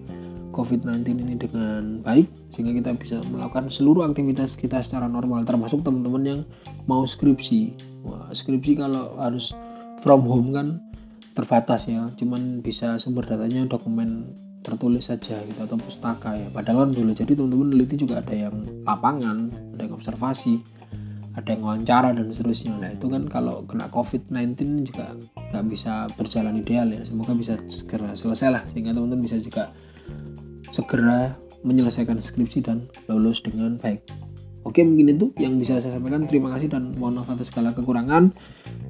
COVID-19 0.54 1.18
ini 1.18 1.36
dengan 1.36 2.06
baik 2.06 2.30
sehingga 2.54 2.72
kita 2.78 2.92
bisa 2.96 3.18
melakukan 3.26 3.74
seluruh 3.74 4.06
aktivitas 4.06 4.54
kita 4.54 4.80
secara 4.86 5.10
normal 5.10 5.44
termasuk 5.44 5.82
teman-teman 5.82 6.24
yang 6.24 6.42
mau 6.86 7.02
skripsi. 7.04 7.74
Wah, 8.06 8.30
skripsi 8.30 8.78
kalau 8.78 9.18
harus 9.18 9.50
from 10.06 10.30
home 10.30 10.54
kan 10.54 10.68
terbatas 11.34 11.90
ya 11.90 12.06
cuman 12.14 12.62
bisa 12.62 13.02
sumber 13.02 13.26
datanya 13.26 13.66
dokumen 13.66 14.30
tertulis 14.62 15.10
saja 15.10 15.42
gitu 15.44 15.60
atau 15.60 15.76
pustaka 15.82 16.38
ya. 16.38 16.48
Padahal 16.54 16.88
kan 16.88 17.02
jadi 17.18 17.34
teman-teman 17.34 17.74
teliti 17.74 17.96
juga 18.06 18.22
ada 18.22 18.36
yang 18.38 18.56
lapangan 18.86 19.50
ada 19.74 19.82
yang 19.82 19.98
observasi 19.98 20.62
ada 21.34 21.50
yang 21.50 21.66
wawancara 21.66 22.14
dan 22.14 22.30
seterusnya. 22.30 22.78
Nah 22.78 22.94
itu 22.94 23.10
kan 23.10 23.26
kalau 23.26 23.66
kena 23.66 23.90
covid-19 23.90 24.86
juga 24.86 25.18
nggak 25.50 25.66
bisa 25.70 26.06
berjalan 26.14 26.62
ideal 26.62 26.88
ya. 26.94 27.02
Semoga 27.06 27.34
bisa 27.34 27.58
segera 27.70 28.14
selesai 28.14 28.50
lah 28.54 28.64
sehingga 28.70 28.94
teman-teman 28.94 29.26
bisa 29.26 29.42
juga 29.42 29.74
segera 30.70 31.34
menyelesaikan 31.66 32.22
skripsi 32.22 32.60
dan 32.62 32.86
lulus 33.10 33.42
dengan 33.42 33.80
baik. 33.82 34.06
Oke 34.64 34.80
mungkin 34.86 35.18
itu 35.18 35.28
yang 35.42 35.58
bisa 35.58 35.82
saya 35.82 35.98
sampaikan. 35.98 36.30
Terima 36.30 36.54
kasih 36.56 36.72
dan 36.72 36.96
mohon 36.96 37.20
maaf 37.20 37.34
atas 37.34 37.50
segala 37.50 37.76
kekurangan. 37.76 38.32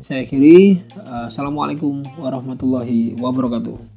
Saya 0.03 0.27
akhiri. 0.27 0.83
Assalamualaikum 1.31 2.03
warahmatullahi 2.19 3.15
wabarakatuh 3.17 3.92